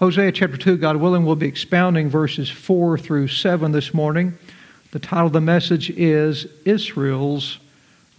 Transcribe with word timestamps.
Hosea 0.00 0.32
chapter 0.32 0.56
2, 0.56 0.78
God 0.78 0.96
willing, 0.96 1.24
we'll 1.24 1.36
be 1.36 1.46
expounding 1.46 2.10
verses 2.10 2.50
4 2.50 2.98
through 2.98 3.28
7 3.28 3.70
this 3.70 3.94
morning. 3.94 4.36
The 4.90 4.98
title 4.98 5.28
of 5.28 5.32
the 5.32 5.40
message 5.40 5.88
is 5.88 6.48
Israel's 6.64 7.60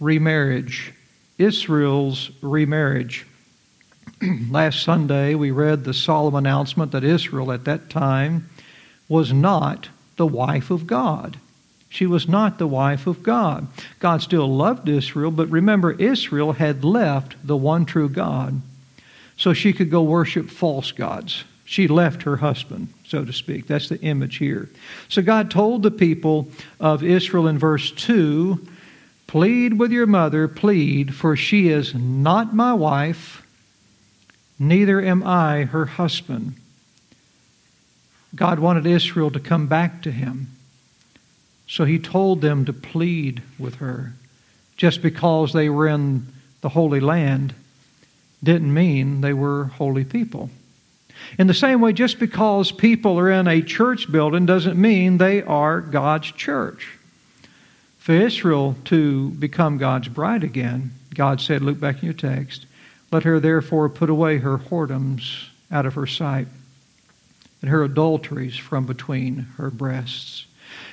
Remarriage. 0.00 0.94
Israel's 1.36 2.30
Remarriage. 2.40 3.26
Last 4.50 4.84
Sunday, 4.84 5.34
we 5.34 5.50
read 5.50 5.84
the 5.84 5.92
solemn 5.92 6.34
announcement 6.34 6.92
that 6.92 7.04
Israel 7.04 7.52
at 7.52 7.66
that 7.66 7.90
time 7.90 8.48
was 9.06 9.34
not 9.34 9.90
the 10.16 10.26
wife 10.26 10.70
of 10.70 10.86
God. 10.86 11.38
She 11.90 12.06
was 12.06 12.26
not 12.26 12.56
the 12.56 12.66
wife 12.66 13.06
of 13.06 13.22
God. 13.22 13.66
God 13.98 14.22
still 14.22 14.48
loved 14.48 14.88
Israel, 14.88 15.30
but 15.30 15.50
remember, 15.50 15.92
Israel 15.92 16.52
had 16.52 16.84
left 16.84 17.36
the 17.46 17.56
one 17.56 17.84
true 17.84 18.08
God 18.08 18.62
so 19.36 19.52
she 19.52 19.74
could 19.74 19.90
go 19.90 20.02
worship 20.02 20.48
false 20.48 20.90
gods. 20.90 21.44
She 21.66 21.88
left 21.88 22.22
her 22.22 22.36
husband, 22.36 22.88
so 23.06 23.24
to 23.24 23.32
speak. 23.32 23.66
That's 23.66 23.88
the 23.88 24.00
image 24.00 24.36
here. 24.36 24.70
So 25.08 25.20
God 25.20 25.50
told 25.50 25.82
the 25.82 25.90
people 25.90 26.48
of 26.78 27.02
Israel 27.02 27.48
in 27.48 27.58
verse 27.58 27.90
2 27.90 28.66
Plead 29.26 29.76
with 29.76 29.90
your 29.90 30.06
mother, 30.06 30.46
plead, 30.46 31.12
for 31.12 31.34
she 31.34 31.68
is 31.68 31.92
not 31.92 32.54
my 32.54 32.72
wife, 32.72 33.44
neither 34.56 35.02
am 35.02 35.24
I 35.24 35.64
her 35.64 35.84
husband. 35.84 36.54
God 38.36 38.60
wanted 38.60 38.86
Israel 38.86 39.32
to 39.32 39.40
come 39.40 39.66
back 39.66 40.02
to 40.02 40.12
him. 40.12 40.46
So 41.66 41.84
he 41.84 41.98
told 41.98 42.40
them 42.40 42.64
to 42.66 42.72
plead 42.72 43.42
with 43.58 43.76
her. 43.76 44.12
Just 44.76 45.02
because 45.02 45.52
they 45.52 45.68
were 45.68 45.88
in 45.88 46.28
the 46.60 46.68
Holy 46.68 47.00
Land 47.00 47.54
didn't 48.44 48.72
mean 48.72 49.20
they 49.20 49.32
were 49.32 49.64
holy 49.64 50.04
people. 50.04 50.50
In 51.38 51.46
the 51.46 51.54
same 51.54 51.80
way, 51.80 51.92
just 51.92 52.18
because 52.18 52.72
people 52.72 53.18
are 53.18 53.30
in 53.30 53.48
a 53.48 53.62
church 53.62 54.10
building 54.10 54.46
doesn't 54.46 54.80
mean 54.80 55.18
they 55.18 55.42
are 55.42 55.80
God's 55.80 56.32
church. 56.32 56.88
For 57.98 58.12
Israel 58.12 58.76
to 58.84 59.30
become 59.30 59.78
God's 59.78 60.08
bride 60.08 60.44
again, 60.44 60.92
God 61.14 61.40
said, 61.40 61.62
look 61.62 61.80
back 61.80 61.98
in 61.98 62.04
your 62.04 62.14
text, 62.14 62.66
let 63.10 63.24
her 63.24 63.40
therefore 63.40 63.88
put 63.88 64.10
away 64.10 64.38
her 64.38 64.58
whoredoms 64.58 65.48
out 65.70 65.86
of 65.86 65.94
her 65.94 66.06
sight 66.06 66.46
and 67.62 67.70
her 67.70 67.82
adulteries 67.82 68.56
from 68.56 68.86
between 68.86 69.38
her 69.56 69.70
breasts. 69.70 70.46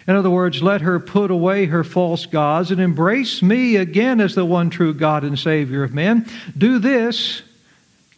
In 0.08 0.16
other 0.16 0.30
words, 0.30 0.62
let 0.62 0.82
her 0.82 1.00
put 1.00 1.32
away 1.32 1.66
her 1.66 1.84
false 1.84 2.26
gods 2.26 2.72
and 2.72 2.82
embrace 2.82 3.42
me 3.42 3.76
again 3.76 4.20
as 4.20 4.36
the 4.36 4.46
one 4.46 4.70
true 4.70 4.94
God 4.94 5.24
and 5.24 5.38
Savior 5.38 5.84
of 5.84 5.94
men. 5.94 6.28
Do 6.58 6.80
this, 6.80 7.42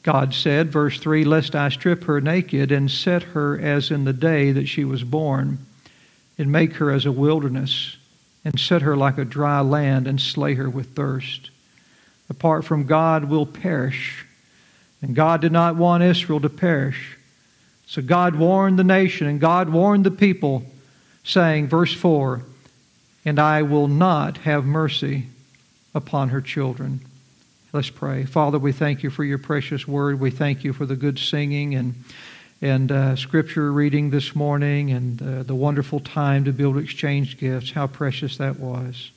God 0.06 0.36
said, 0.36 0.72
verse 0.72 1.00
3 1.00 1.26
Lest 1.26 1.56
I 1.56 1.70
strip 1.70 2.04
her 2.04 2.22
naked 2.22 2.72
and 2.72 2.92
set 2.92 3.24
her 3.24 3.60
as 3.60 3.90
in 3.90 4.06
the 4.06 4.14
day 4.14 4.52
that 4.52 4.68
she 4.68 4.86
was 4.86 5.04
born, 5.04 5.58
and 6.38 6.52
make 6.52 6.76
her 6.76 6.92
as 6.92 7.08
a 7.08 7.12
wilderness, 7.12 7.98
and 8.46 8.60
set 8.60 8.84
her 8.84 8.96
like 8.96 9.18
a 9.18 9.26
dry 9.26 9.62
land, 9.62 10.06
and 10.06 10.22
slay 10.22 10.54
her 10.54 10.70
with 10.70 10.96
thirst. 10.96 11.50
Apart 12.30 12.66
from 12.66 12.86
God, 12.86 13.26
will 13.26 13.48
perish. 13.48 14.28
And 15.02 15.16
God 15.16 15.42
did 15.42 15.52
not 15.52 15.76
want 15.76 16.04
Israel 16.04 16.40
to 16.42 16.50
perish. 16.50 17.18
So 17.88 18.04
God 18.04 18.36
warned 18.36 18.78
the 18.78 18.84
nation, 18.84 19.26
and 19.26 19.42
God 19.42 19.70
warned 19.70 20.04
the 20.04 20.12
people, 20.12 20.68
saying, 21.24 21.68
verse 21.68 21.94
4 21.96 22.44
And 23.26 23.40
I 23.40 23.64
will 23.64 23.88
not 23.88 24.38
have 24.38 24.66
mercy 24.66 25.30
upon 25.96 26.30
her 26.30 26.42
children. 26.42 27.00
Let's 27.76 27.90
pray. 27.90 28.24
Father, 28.24 28.58
we 28.58 28.72
thank 28.72 29.04
you 29.04 29.10
for 29.10 29.26
your 29.26 29.38
precious 29.38 29.86
word. 29.86 30.18
We 30.18 30.32
thank 30.32 30.64
you 30.64 30.72
for 30.72 30.86
the 30.86 30.96
good 30.96 31.20
singing 31.20 31.76
and 31.76 31.94
and 32.62 32.90
uh, 32.90 33.18
scripture 33.18 33.70
reading 33.70 34.12
this 34.12 34.34
morning 34.34 34.92
and 34.92 35.22
uh, 35.22 35.44
the 35.44 35.56
wonderful 35.56 36.00
time 36.00 36.46
to 36.46 36.54
be 36.54 36.64
able 36.64 36.76
to 36.76 36.80
exchange 36.80 37.38
gifts. 37.38 37.72
How 37.72 37.88
precious 37.88 38.38
that 38.38 38.62
was. 38.62 39.12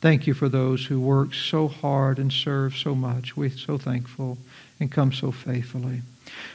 Thank 0.00 0.26
you 0.26 0.34
for 0.34 0.48
those 0.48 0.84
who 0.84 1.00
work 1.00 1.34
so 1.34 1.68
hard 1.68 2.18
and 2.18 2.32
serve 2.32 2.76
so 2.76 2.96
much. 2.96 3.36
We're 3.36 3.50
so 3.50 3.78
thankful 3.78 4.38
and 4.80 4.90
come 4.90 5.12
so 5.12 5.30
faithfully. 5.30 6.02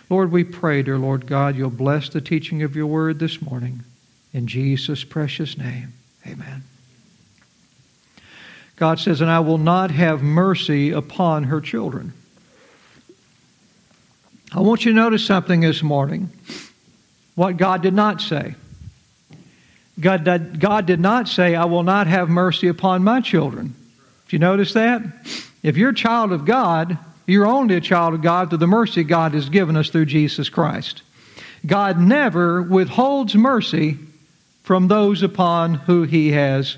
Lord, 0.09 0.33
we 0.33 0.43
pray, 0.43 0.83
dear 0.83 0.97
Lord 0.97 1.25
God, 1.25 1.55
you'll 1.55 1.69
bless 1.69 2.09
the 2.09 2.19
teaching 2.19 2.63
of 2.63 2.75
your 2.75 2.87
word 2.87 3.19
this 3.19 3.41
morning. 3.41 3.85
In 4.33 4.47
Jesus' 4.47 5.05
precious 5.05 5.57
name, 5.57 5.93
amen. 6.27 6.63
God 8.75 8.99
says, 8.99 9.21
And 9.21 9.29
I 9.29 9.39
will 9.39 9.57
not 9.57 9.91
have 9.91 10.21
mercy 10.21 10.91
upon 10.91 11.45
her 11.45 11.61
children. 11.61 12.13
I 14.51 14.61
want 14.61 14.85
you 14.85 14.91
to 14.91 14.95
notice 14.95 15.25
something 15.25 15.61
this 15.61 15.83
morning. 15.83 16.29
What 17.35 17.57
God 17.57 17.81
did 17.81 17.93
not 17.93 18.21
say. 18.21 18.55
God 19.99 20.23
did, 20.23 20.59
God 20.59 20.85
did 20.85 20.99
not 20.99 21.27
say, 21.27 21.55
I 21.55 21.65
will 21.65 21.83
not 21.83 22.07
have 22.07 22.29
mercy 22.29 22.67
upon 22.67 23.03
my 23.03 23.21
children. 23.21 23.75
Did 24.25 24.33
you 24.33 24.39
notice 24.39 24.73
that? 24.73 25.01
If 25.63 25.77
you're 25.77 25.89
a 25.89 25.95
child 25.95 26.31
of 26.31 26.45
God, 26.45 26.97
you're 27.25 27.47
only 27.47 27.75
a 27.75 27.81
child 27.81 28.13
of 28.13 28.21
God 28.21 28.49
through 28.49 28.59
the 28.59 28.67
mercy 28.67 29.03
God 29.03 29.33
has 29.33 29.49
given 29.49 29.75
us 29.75 29.89
through 29.89 30.05
Jesus 30.05 30.49
Christ. 30.49 31.01
God 31.65 31.99
never 31.99 32.61
withholds 32.61 33.35
mercy 33.35 33.97
from 34.63 34.87
those 34.87 35.23
upon 35.23 35.75
who 35.75 36.03
he 36.03 36.31
has 36.31 36.77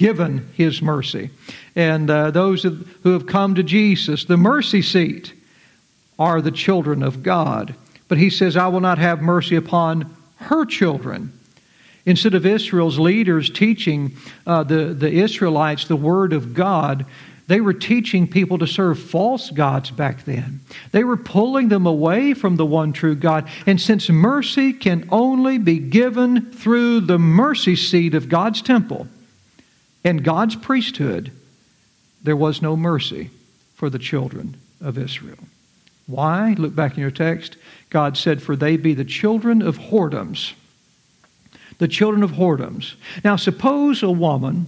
given 0.00 0.48
his 0.54 0.80
mercy. 0.80 1.28
And 1.76 2.08
uh, 2.08 2.30
those 2.30 2.62
who 2.62 3.10
have 3.10 3.26
come 3.26 3.54
to 3.56 3.62
Jesus, 3.62 4.24
the 4.24 4.38
mercy 4.38 4.80
seat, 4.80 5.34
are 6.18 6.40
the 6.40 6.50
children 6.50 7.02
of 7.02 7.22
God. 7.22 7.74
But 8.08 8.16
he 8.16 8.30
says, 8.30 8.56
I 8.56 8.68
will 8.68 8.80
not 8.80 8.96
have 8.96 9.20
mercy 9.20 9.56
upon 9.56 10.16
her 10.36 10.64
children. 10.64 11.38
Instead 12.06 12.32
of 12.32 12.46
Israel's 12.46 12.98
leaders 12.98 13.50
teaching 13.50 14.16
uh, 14.46 14.62
the, 14.62 14.94
the 14.94 15.12
Israelites 15.12 15.86
the 15.86 15.96
word 15.96 16.32
of 16.32 16.54
God, 16.54 17.04
they 17.46 17.60
were 17.60 17.74
teaching 17.74 18.26
people 18.26 18.56
to 18.56 18.66
serve 18.66 18.98
false 18.98 19.50
gods 19.50 19.90
back 19.90 20.24
then. 20.24 20.60
They 20.92 21.04
were 21.04 21.18
pulling 21.18 21.68
them 21.68 21.84
away 21.84 22.32
from 22.32 22.56
the 22.56 22.64
one 22.64 22.94
true 22.94 23.16
God. 23.16 23.50
And 23.66 23.78
since 23.78 24.08
mercy 24.08 24.72
can 24.72 25.06
only 25.10 25.58
be 25.58 25.78
given 25.78 26.52
through 26.52 27.00
the 27.00 27.18
mercy 27.18 27.76
seat 27.76 28.14
of 28.14 28.30
God's 28.30 28.62
temple, 28.62 29.06
in 30.04 30.18
God's 30.18 30.56
priesthood, 30.56 31.32
there 32.22 32.36
was 32.36 32.62
no 32.62 32.76
mercy 32.76 33.30
for 33.74 33.90
the 33.90 33.98
children 33.98 34.56
of 34.80 34.98
Israel. 34.98 35.38
Why? 36.06 36.54
Look 36.58 36.74
back 36.74 36.94
in 36.94 37.00
your 37.00 37.10
text. 37.10 37.56
God 37.88 38.16
said, 38.16 38.42
For 38.42 38.56
they 38.56 38.76
be 38.76 38.94
the 38.94 39.04
children 39.04 39.62
of 39.62 39.78
whoredoms. 39.78 40.54
The 41.78 41.88
children 41.88 42.22
of 42.22 42.32
whoredoms. 42.32 42.94
Now, 43.24 43.36
suppose 43.36 44.02
a 44.02 44.10
woman, 44.10 44.66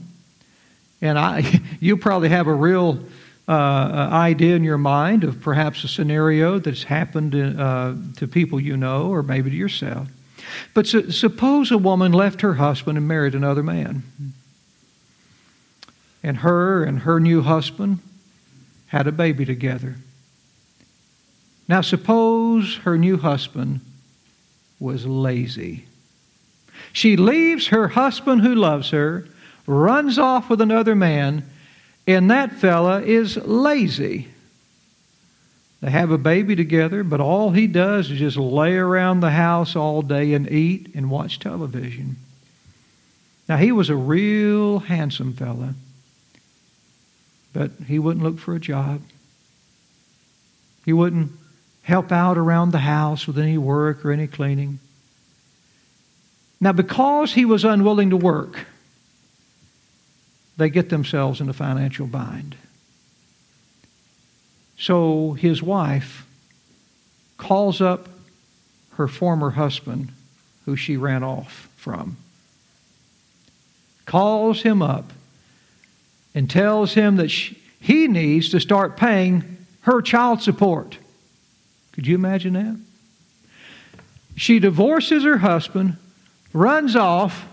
and 1.00 1.18
I, 1.18 1.60
you 1.80 1.96
probably 1.96 2.28
have 2.28 2.46
a 2.46 2.54
real 2.54 3.00
uh, 3.48 4.08
idea 4.12 4.54
in 4.54 4.64
your 4.64 4.78
mind 4.78 5.24
of 5.24 5.40
perhaps 5.40 5.82
a 5.84 5.88
scenario 5.88 6.58
that's 6.58 6.84
happened 6.84 7.34
uh, 7.34 7.94
to 8.16 8.28
people 8.28 8.60
you 8.60 8.76
know, 8.76 9.10
or 9.10 9.22
maybe 9.22 9.50
to 9.50 9.56
yourself. 9.56 10.08
But 10.74 10.86
su- 10.86 11.10
suppose 11.10 11.70
a 11.70 11.78
woman 11.78 12.12
left 12.12 12.40
her 12.42 12.54
husband 12.54 12.96
and 12.98 13.08
married 13.08 13.34
another 13.34 13.62
man 13.62 14.04
and 16.22 16.38
her 16.38 16.84
and 16.84 17.00
her 17.00 17.18
new 17.18 17.42
husband 17.42 17.98
had 18.86 19.06
a 19.06 19.12
baby 19.12 19.44
together. 19.44 19.96
Now, 21.68 21.80
suppose 21.80 22.76
her 22.84 22.98
new 22.98 23.16
husband 23.16 23.80
was 24.78 25.06
lazy. 25.06 25.86
She 26.92 27.16
leaves 27.16 27.68
her 27.68 27.88
husband 27.88 28.42
who 28.42 28.54
loves 28.54 28.90
her, 28.90 29.26
runs 29.66 30.18
off 30.18 30.50
with 30.50 30.60
another 30.60 30.94
man, 30.94 31.48
and 32.06 32.30
that 32.30 32.52
fella 32.52 33.00
is 33.00 33.36
lazy. 33.36 34.28
They 35.80 35.90
have 35.90 36.10
a 36.10 36.18
baby 36.18 36.54
together, 36.54 37.02
but 37.02 37.20
all 37.20 37.50
he 37.50 37.66
does 37.66 38.10
is 38.10 38.18
just 38.18 38.36
lay 38.36 38.76
around 38.76 39.20
the 39.20 39.30
house 39.30 39.74
all 39.74 40.02
day 40.02 40.34
and 40.34 40.50
eat 40.50 40.94
and 40.94 41.10
watch 41.10 41.38
television. 41.38 42.16
Now, 43.48 43.56
he 43.56 43.72
was 43.72 43.90
a 43.90 43.96
real 43.96 44.80
handsome 44.80 45.32
fella 45.32 45.74
but 47.52 47.70
he 47.86 47.98
wouldn't 47.98 48.24
look 48.24 48.38
for 48.38 48.54
a 48.54 48.60
job. 48.60 49.02
He 50.84 50.92
wouldn't 50.92 51.32
help 51.82 52.12
out 52.12 52.38
around 52.38 52.70
the 52.70 52.78
house 52.78 53.26
with 53.26 53.38
any 53.38 53.58
work 53.58 54.04
or 54.04 54.12
any 54.12 54.26
cleaning. 54.26 54.78
Now, 56.60 56.72
because 56.72 57.32
he 57.32 57.44
was 57.44 57.64
unwilling 57.64 58.10
to 58.10 58.16
work, 58.16 58.66
they 60.56 60.70
get 60.70 60.90
themselves 60.90 61.40
in 61.40 61.48
a 61.48 61.52
financial 61.52 62.06
bind. 62.06 62.56
So 64.78 65.32
his 65.32 65.62
wife 65.62 66.26
calls 67.36 67.80
up 67.80 68.08
her 68.92 69.08
former 69.08 69.50
husband, 69.50 70.12
who 70.64 70.76
she 70.76 70.96
ran 70.96 71.24
off 71.24 71.68
from, 71.76 72.16
calls 74.06 74.62
him 74.62 74.82
up 74.82 75.12
and 76.34 76.48
tells 76.48 76.94
him 76.94 77.16
that 77.16 77.30
she, 77.30 77.58
he 77.80 78.08
needs 78.08 78.50
to 78.50 78.60
start 78.60 78.96
paying 78.96 79.66
her 79.82 80.00
child 80.00 80.40
support. 80.42 80.96
Could 81.92 82.06
you 82.06 82.14
imagine 82.14 82.54
that? 82.54 82.78
She 84.36 84.58
divorces 84.58 85.24
her 85.24 85.38
husband, 85.38 85.96
runs 86.52 86.96
off 86.96 87.44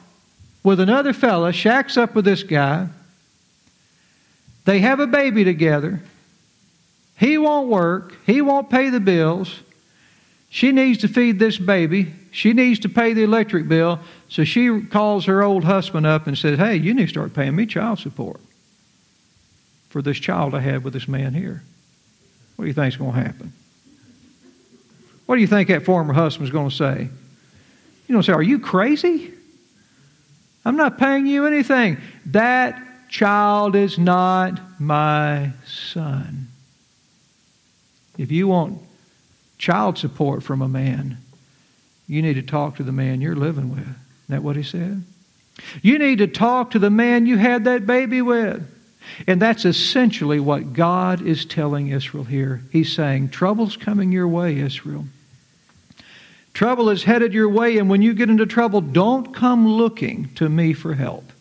with 0.64 0.80
another 0.80 1.14
fella, 1.14 1.52
shacks 1.52 1.98
up 1.98 2.16
with 2.16 2.26
this 2.26 2.44
guy. 2.44 2.88
They 4.66 4.80
have 4.80 5.00
a 5.00 5.08
baby 5.08 5.44
together. 5.44 6.02
He 7.18 7.38
won't 7.38 7.68
work. 7.68 8.16
He 8.26 8.42
won't 8.42 8.70
pay 8.70 8.90
the 8.90 9.00
bills. 9.00 9.60
She 10.50 10.72
needs 10.72 11.00
to 11.00 11.08
feed 11.08 11.38
this 11.38 11.58
baby. 11.58 12.14
She 12.31 12.54
needs 12.54 12.80
to 12.81 12.90
pay 12.90 13.14
the 13.14 13.24
electric 13.24 13.68
bill. 13.68 14.00
So 14.30 14.44
she 14.44 14.81
calls 14.81 15.26
her 15.26 15.44
old 15.44 15.64
husband 15.64 16.06
up 16.06 16.28
and 16.28 16.38
says, 16.38 16.58
Hey, 16.58 16.76
you 16.78 16.94
need 16.94 17.08
to 17.08 17.10
start 17.10 17.34
paying 17.34 17.56
me 17.56 17.66
child 17.66 18.00
support 18.00 18.40
for 19.89 20.01
this 20.01 20.18
child 20.18 20.56
I 20.56 20.59
had 20.59 20.83
with 20.83 20.94
this 20.94 21.07
man 21.07 21.33
here. 21.33 21.63
What 22.56 22.63
do 22.63 22.68
you 22.68 22.74
think 22.74 22.94
is 22.94 22.97
going 22.97 23.13
to 23.13 23.19
happen? 23.19 23.53
What 25.25 25.36
do 25.36 25.41
you 25.41 25.47
think 25.47 25.69
that 25.69 25.86
former 25.86 26.13
husband 26.13 26.47
is 26.47 26.51
going 26.51 26.69
to 26.69 26.75
say? 26.75 27.07
You 28.07 28.15
know, 28.15 28.21
say, 28.21 28.33
Are 28.33 28.41
you 28.41 28.59
crazy? 28.59 29.33
I'm 30.65 30.75
not 30.75 30.97
paying 30.97 31.25
you 31.25 31.45
anything. 31.45 31.97
That 32.27 32.81
child 33.09 33.75
is 33.75 33.97
not 33.97 34.59
my 34.80 35.51
son. 35.65 36.47
If 38.18 38.31
you 38.31 38.47
want 38.47 38.80
child 39.57 39.97
support 39.97 40.44
from 40.44 40.62
a 40.62 40.68
man, 40.68 41.18
you 42.07 42.21
need 42.21 42.33
to 42.33 42.42
talk 42.42 42.75
to 42.77 42.83
the 42.83 42.92
man 42.92 43.21
you're 43.21 43.35
living 43.35 43.69
with. 43.69 43.80
Isn't 43.80 43.95
that 44.30 44.44
what 44.44 44.56
he 44.56 44.63
said? 44.63 45.03
You 45.81 46.00
need 46.00 46.18
to 46.18 46.27
talk 46.27 46.71
to 46.71 46.80
the 46.80 46.89
man 46.89 47.25
you 47.25 47.38
had 47.38 47.65
that 47.65 47.85
baby 47.85 48.21
with. 48.21 48.68
And 49.27 49.41
that's 49.41 49.65
essentially 49.65 50.39
what 50.39 50.73
God 50.73 51.21
is 51.21 51.45
telling 51.45 51.89
Israel 51.89 52.23
here. 52.23 52.61
He's 52.71 52.91
saying, 52.94 53.29
Trouble's 53.29 53.77
coming 53.77 54.11
your 54.11 54.27
way, 54.27 54.59
Israel. 54.59 55.06
Trouble 56.53 56.89
is 56.89 57.03
headed 57.03 57.33
your 57.33 57.50
way, 57.50 57.77
and 57.77 57.89
when 57.89 58.01
you 58.01 58.13
get 58.13 58.29
into 58.29 58.45
trouble, 58.45 58.81
don't 58.81 59.33
come 59.33 59.67
looking 59.67 60.33
to 60.35 60.50
me 60.50 60.73
for 60.73 60.94
help. 60.94 61.31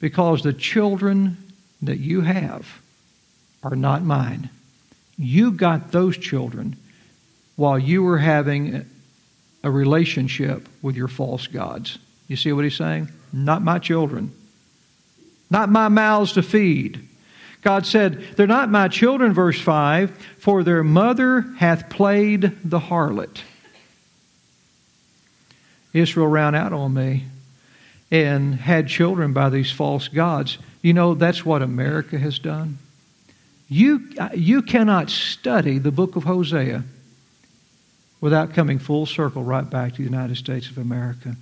Because 0.00 0.42
the 0.42 0.52
children 0.52 1.36
that 1.82 1.98
you 1.98 2.20
have 2.20 2.66
are 3.62 3.76
not 3.76 4.02
mine. 4.02 4.50
You 5.16 5.52
got 5.52 5.92
those 5.92 6.16
children 6.16 6.76
while 7.56 7.78
you 7.78 8.02
were 8.02 8.18
having 8.18 8.84
a 9.62 9.70
relationship 9.70 10.68
with 10.82 10.96
your 10.96 11.08
false 11.08 11.46
gods. 11.46 11.98
You 12.28 12.36
see 12.36 12.52
what 12.52 12.64
he's 12.64 12.76
saying? 12.76 13.10
Not 13.32 13.62
my 13.62 13.78
children. 13.78 14.34
Not 15.52 15.68
my 15.68 15.88
mouths 15.88 16.32
to 16.32 16.42
feed. 16.42 17.06
God 17.60 17.84
said, 17.84 18.24
They're 18.36 18.46
not 18.46 18.70
my 18.70 18.88
children, 18.88 19.34
verse 19.34 19.60
5, 19.60 20.10
for 20.38 20.64
their 20.64 20.82
mother 20.82 21.42
hath 21.58 21.90
played 21.90 22.56
the 22.64 22.80
harlot. 22.80 23.42
Israel 25.92 26.26
ran 26.26 26.54
out 26.54 26.72
on 26.72 26.94
me 26.94 27.24
and 28.10 28.54
had 28.54 28.88
children 28.88 29.34
by 29.34 29.50
these 29.50 29.70
false 29.70 30.08
gods. 30.08 30.56
You 30.80 30.94
know, 30.94 31.12
that's 31.12 31.44
what 31.44 31.60
America 31.60 32.18
has 32.18 32.38
done. 32.38 32.78
You, 33.68 34.08
you 34.34 34.62
cannot 34.62 35.10
study 35.10 35.76
the 35.76 35.92
book 35.92 36.16
of 36.16 36.24
Hosea 36.24 36.82
without 38.22 38.54
coming 38.54 38.78
full 38.78 39.04
circle 39.04 39.44
right 39.44 39.68
back 39.68 39.92
to 39.92 39.98
the 39.98 40.04
United 40.04 40.38
States 40.38 40.70
of 40.70 40.78
America. 40.78 41.36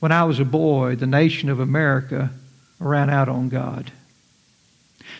When 0.00 0.10
I 0.10 0.24
was 0.24 0.40
a 0.40 0.44
boy, 0.44 0.96
the 0.96 1.06
nation 1.06 1.48
of 1.48 1.60
America 1.60 2.30
ran 2.78 3.10
out 3.10 3.28
on 3.28 3.48
God. 3.48 3.90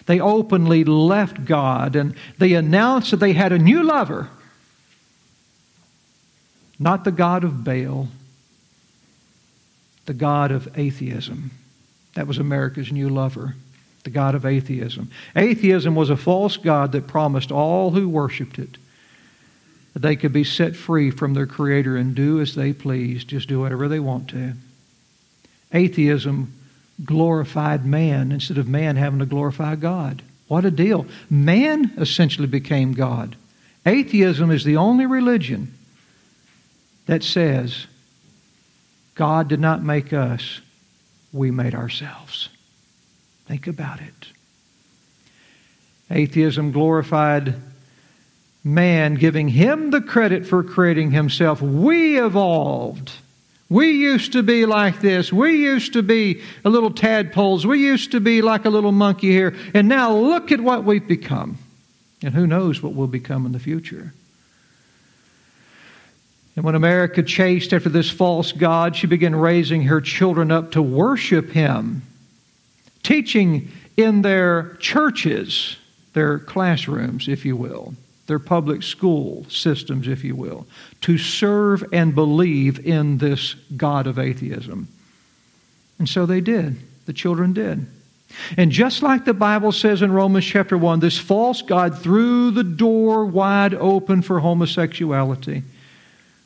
They 0.07 0.21
openly 0.21 0.85
left 0.85 1.45
God 1.45 1.97
and 1.97 2.15
they 2.39 2.55
announced 2.55 3.11
that 3.11 3.19
they 3.19 3.33
had 3.33 3.53
a 3.53 3.59
new 3.59 3.83
lover. 3.83 4.29
Not 6.79 7.05
the 7.05 7.13
God 7.13 7.45
of 7.45 7.65
Baal, 7.65 8.09
the 10.07 10.15
God 10.15 10.53
of 10.53 10.69
atheism. 10.79 11.51
That 12.15 12.27
was 12.27 12.39
America's 12.39 12.93
new 12.93 13.09
lover 13.09 13.55
the 14.05 14.11
God 14.15 14.35
of 14.35 14.47
atheism. 14.47 15.11
Atheism 15.37 15.95
was 15.95 16.09
a 16.09 16.17
false 16.17 16.57
God 16.57 16.93
that 16.93 17.07
promised 17.07 17.53
all 17.53 17.91
who 17.91 18.09
worshiped 18.09 18.59
it 18.59 18.79
that 19.93 20.01
they 20.01 20.17
could 20.17 20.33
be 20.33 20.45
set 20.45 20.77
free 20.77 21.11
from 21.11 21.35
their 21.35 21.47
Creator 21.47 21.97
and 21.97 22.15
do 22.15 22.41
as 22.41 22.55
they 22.55 22.73
please, 22.73 23.25
just 23.25 23.49
do 23.49 23.61
whatever 23.61 23.89
they 23.89 24.01
want 24.01 24.29
to. 24.29 24.53
Atheism 25.73 26.55
glorified 27.05 27.85
man 27.85 28.33
instead 28.33 28.59
of 28.59 28.69
man 28.69 28.97
having 28.97 29.21
to 29.21 29.27
glorify 29.27 29.77
God. 29.77 30.23
What 30.49 30.65
a 30.65 30.71
deal. 30.71 31.07
Man 31.31 31.93
essentially 31.99 32.47
became 32.47 32.95
God. 32.95 33.37
Atheism 33.87 34.51
is 34.51 34.65
the 34.65 34.77
only 34.77 35.07
religion 35.07 35.75
that 37.07 37.23
says 37.23 37.87
God 39.15 39.49
did 39.49 39.61
not 39.61 39.83
make 39.83 40.13
us, 40.13 40.61
we 41.33 41.51
made 41.51 41.75
ourselves. 41.75 42.49
Think 43.47 43.67
about 43.67 44.01
it. 44.01 44.29
Atheism 46.11 46.73
glorified 46.73 47.55
man, 48.65 49.15
giving 49.15 49.49
him 49.49 49.91
the 49.91 50.01
credit 50.01 50.47
for 50.47 50.63
creating 50.63 51.11
himself. 51.11 51.61
We 51.61 52.21
evolved. 52.21 53.13
We 53.71 53.91
used 53.91 54.33
to 54.33 54.43
be 54.43 54.65
like 54.65 55.01
this. 55.01 55.33
We 55.33 55.63
used 55.63 55.93
to 55.93 56.03
be 56.03 56.43
a 56.65 56.71
little 56.71 56.91
tadpoles. 56.91 57.67
We 57.67 57.81
used 57.81 58.13
to 58.13 58.21
be 58.21 58.41
like 58.41 58.65
a 58.65 58.71
little 58.71 58.93
monkey 58.93 59.31
here. 59.31 59.55
And 59.75 59.89
now 59.89 60.15
look 60.17 60.53
at 60.53 60.61
what 60.61 60.85
we've 60.85 61.07
become. 61.07 61.59
And 62.23 62.35
who 62.35 62.47
knows 62.47 62.83
what 62.83 62.95
we'll 62.95 63.07
become 63.07 63.45
in 63.45 63.53
the 63.53 63.59
future. 63.59 64.15
And 66.57 66.65
when 66.65 66.75
America 66.75 67.23
chased 67.23 67.73
after 67.73 67.89
this 67.89 68.11
false 68.11 68.53
God, 68.53 68.97
she 68.97 69.07
began 69.07 69.37
raising 69.37 69.83
her 69.83 70.01
children 70.01 70.51
up 70.51 70.73
to 70.73 70.83
worship 70.83 71.51
him 71.51 72.03
teaching 73.03 73.71
in 73.97 74.23
their 74.23 74.77
churches, 74.81 75.77
their 76.13 76.39
classrooms, 76.39 77.29
if 77.29 77.45
you 77.45 77.57
will, 77.57 77.95
their 78.29 78.39
public 78.39 78.83
school 78.83 79.45
systems, 79.49 80.07
if 80.07 80.23
you 80.23 80.37
will, 80.37 80.67
to 81.01 81.19
serve 81.19 81.83
and 81.93 82.15
believe 82.15 82.87
in 82.87 83.19
this 83.19 83.55
God 83.77 84.07
of 84.07 84.19
atheism. 84.19 84.87
And 85.99 86.09
so 86.09 86.27
they 86.27 86.41
did. 86.41 86.77
The 87.07 87.15
children 87.15 87.55
did. 87.55 87.87
And 88.59 88.71
just 88.71 89.03
like 89.03 89.25
the 89.25 89.33
Bible 89.33 89.73
says 89.73 90.03
in 90.03 90.13
Romans 90.13 90.45
chapter 90.45 90.77
1, 90.77 91.01
this 91.01 91.19
false 91.19 91.63
God 91.63 91.99
threw 91.99 92.51
the 92.51 92.63
door 92.63 93.25
wide 93.25 93.73
open 93.73 94.21
for 94.21 94.41
homosexuality, 94.41 95.63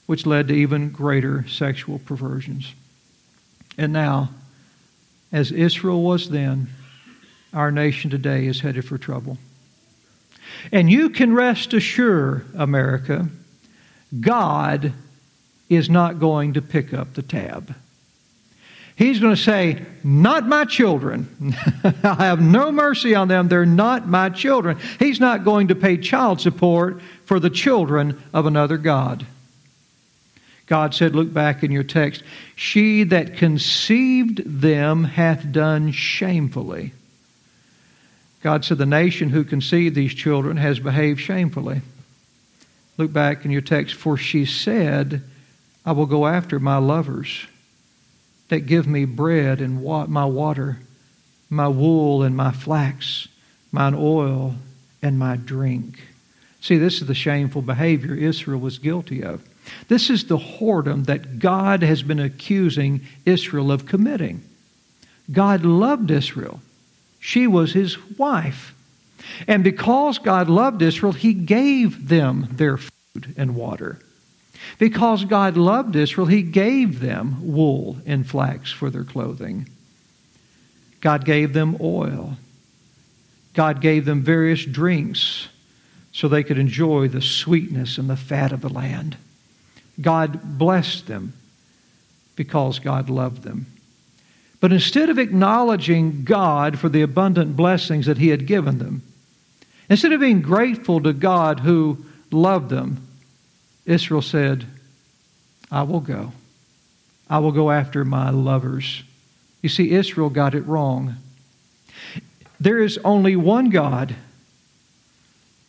which 0.06 0.24
led 0.24 0.48
to 0.48 0.54
even 0.54 0.90
greater 0.90 1.46
sexual 1.48 1.98
perversions. 1.98 2.72
And 3.76 3.92
now, 3.92 4.30
as 5.32 5.50
Israel 5.50 6.00
was 6.02 6.30
then, 6.30 6.68
our 7.52 7.72
nation 7.72 8.08
today 8.08 8.46
is 8.46 8.60
headed 8.60 8.84
for 8.84 8.98
trouble. 8.98 9.36
And 10.70 10.90
you 10.90 11.10
can 11.10 11.34
rest 11.34 11.74
assured, 11.74 12.46
America, 12.54 13.28
God 14.20 14.92
is 15.68 15.88
not 15.88 16.20
going 16.20 16.54
to 16.54 16.62
pick 16.62 16.92
up 16.92 17.14
the 17.14 17.22
tab. 17.22 17.74
He's 18.94 19.20
going 19.20 19.34
to 19.34 19.42
say, 19.42 19.84
Not 20.04 20.46
my 20.46 20.64
children. 20.64 21.54
I 22.04 22.26
have 22.26 22.40
no 22.40 22.70
mercy 22.70 23.14
on 23.14 23.28
them. 23.28 23.48
They're 23.48 23.64
not 23.64 24.06
my 24.06 24.28
children. 24.28 24.78
He's 24.98 25.18
not 25.18 25.44
going 25.44 25.68
to 25.68 25.74
pay 25.74 25.96
child 25.96 26.40
support 26.40 27.00
for 27.24 27.40
the 27.40 27.50
children 27.50 28.22
of 28.34 28.46
another 28.46 28.76
God. 28.76 29.26
God 30.66 30.94
said, 30.94 31.14
look 31.14 31.32
back 31.32 31.62
in 31.62 31.70
your 31.70 31.82
text, 31.82 32.22
she 32.56 33.04
that 33.04 33.36
conceived 33.36 34.42
them 34.44 35.04
hath 35.04 35.52
done 35.52 35.92
shamefully. 35.92 36.92
God 38.42 38.64
said, 38.64 38.78
the 38.78 38.86
nation 38.86 39.30
who 39.30 39.44
conceived 39.44 39.94
these 39.94 40.14
children 40.14 40.56
has 40.56 40.80
behaved 40.80 41.20
shamefully. 41.20 41.80
Look 42.98 43.12
back 43.12 43.44
in 43.44 43.50
your 43.50 43.60
text, 43.60 43.94
for 43.94 44.16
she 44.16 44.44
said, 44.44 45.22
I 45.86 45.92
will 45.92 46.06
go 46.06 46.26
after 46.26 46.58
my 46.58 46.76
lovers 46.78 47.46
that 48.48 48.66
give 48.66 48.86
me 48.86 49.04
bread 49.04 49.60
and 49.60 49.82
my 50.08 50.24
water, 50.24 50.78
my 51.48 51.68
wool 51.68 52.22
and 52.22 52.36
my 52.36 52.52
flax, 52.52 53.28
mine 53.70 53.94
oil 53.96 54.56
and 55.00 55.18
my 55.18 55.36
drink. 55.36 56.02
See, 56.60 56.76
this 56.76 57.00
is 57.00 57.06
the 57.06 57.14
shameful 57.14 57.62
behavior 57.62 58.14
Israel 58.14 58.60
was 58.60 58.78
guilty 58.78 59.22
of. 59.22 59.42
This 59.88 60.10
is 60.10 60.26
the 60.26 60.38
whoredom 60.38 61.06
that 61.06 61.38
God 61.38 61.82
has 61.82 62.02
been 62.02 62.20
accusing 62.20 63.00
Israel 63.24 63.72
of 63.72 63.86
committing. 63.86 64.42
God 65.30 65.64
loved 65.64 66.10
Israel. 66.10 66.60
She 67.24 67.46
was 67.46 67.72
his 67.72 67.96
wife. 68.18 68.74
And 69.46 69.62
because 69.62 70.18
God 70.18 70.50
loved 70.50 70.82
Israel, 70.82 71.12
he 71.12 71.32
gave 71.32 72.08
them 72.08 72.48
their 72.50 72.76
food 72.76 73.32
and 73.36 73.54
water. 73.54 74.00
Because 74.80 75.24
God 75.24 75.56
loved 75.56 75.94
Israel, 75.94 76.26
he 76.26 76.42
gave 76.42 76.98
them 76.98 77.52
wool 77.52 77.96
and 78.06 78.28
flax 78.28 78.72
for 78.72 78.90
their 78.90 79.04
clothing. 79.04 79.68
God 81.00 81.24
gave 81.24 81.52
them 81.52 81.76
oil. 81.80 82.36
God 83.54 83.80
gave 83.80 84.04
them 84.04 84.22
various 84.22 84.64
drinks 84.64 85.46
so 86.10 86.26
they 86.26 86.42
could 86.42 86.58
enjoy 86.58 87.06
the 87.06 87.22
sweetness 87.22 87.98
and 87.98 88.10
the 88.10 88.16
fat 88.16 88.50
of 88.50 88.62
the 88.62 88.68
land. 88.68 89.16
God 90.00 90.58
blessed 90.58 91.06
them 91.06 91.34
because 92.34 92.80
God 92.80 93.08
loved 93.08 93.44
them. 93.44 93.66
But 94.62 94.72
instead 94.72 95.10
of 95.10 95.18
acknowledging 95.18 96.22
God 96.22 96.78
for 96.78 96.88
the 96.88 97.02
abundant 97.02 97.56
blessings 97.56 98.06
that 98.06 98.18
He 98.18 98.28
had 98.28 98.46
given 98.46 98.78
them, 98.78 99.02
instead 99.90 100.12
of 100.12 100.20
being 100.20 100.40
grateful 100.40 101.00
to 101.02 101.12
God 101.12 101.58
who 101.58 101.98
loved 102.30 102.70
them, 102.70 103.04
Israel 103.86 104.22
said, 104.22 104.64
I 105.72 105.82
will 105.82 105.98
go. 105.98 106.32
I 107.28 107.40
will 107.40 107.50
go 107.50 107.72
after 107.72 108.04
my 108.04 108.30
lovers. 108.30 109.02
You 109.62 109.68
see, 109.68 109.90
Israel 109.90 110.30
got 110.30 110.54
it 110.54 110.64
wrong. 110.64 111.16
There 112.60 112.78
is 112.78 113.00
only 113.04 113.34
one 113.34 113.68
God, 113.68 114.14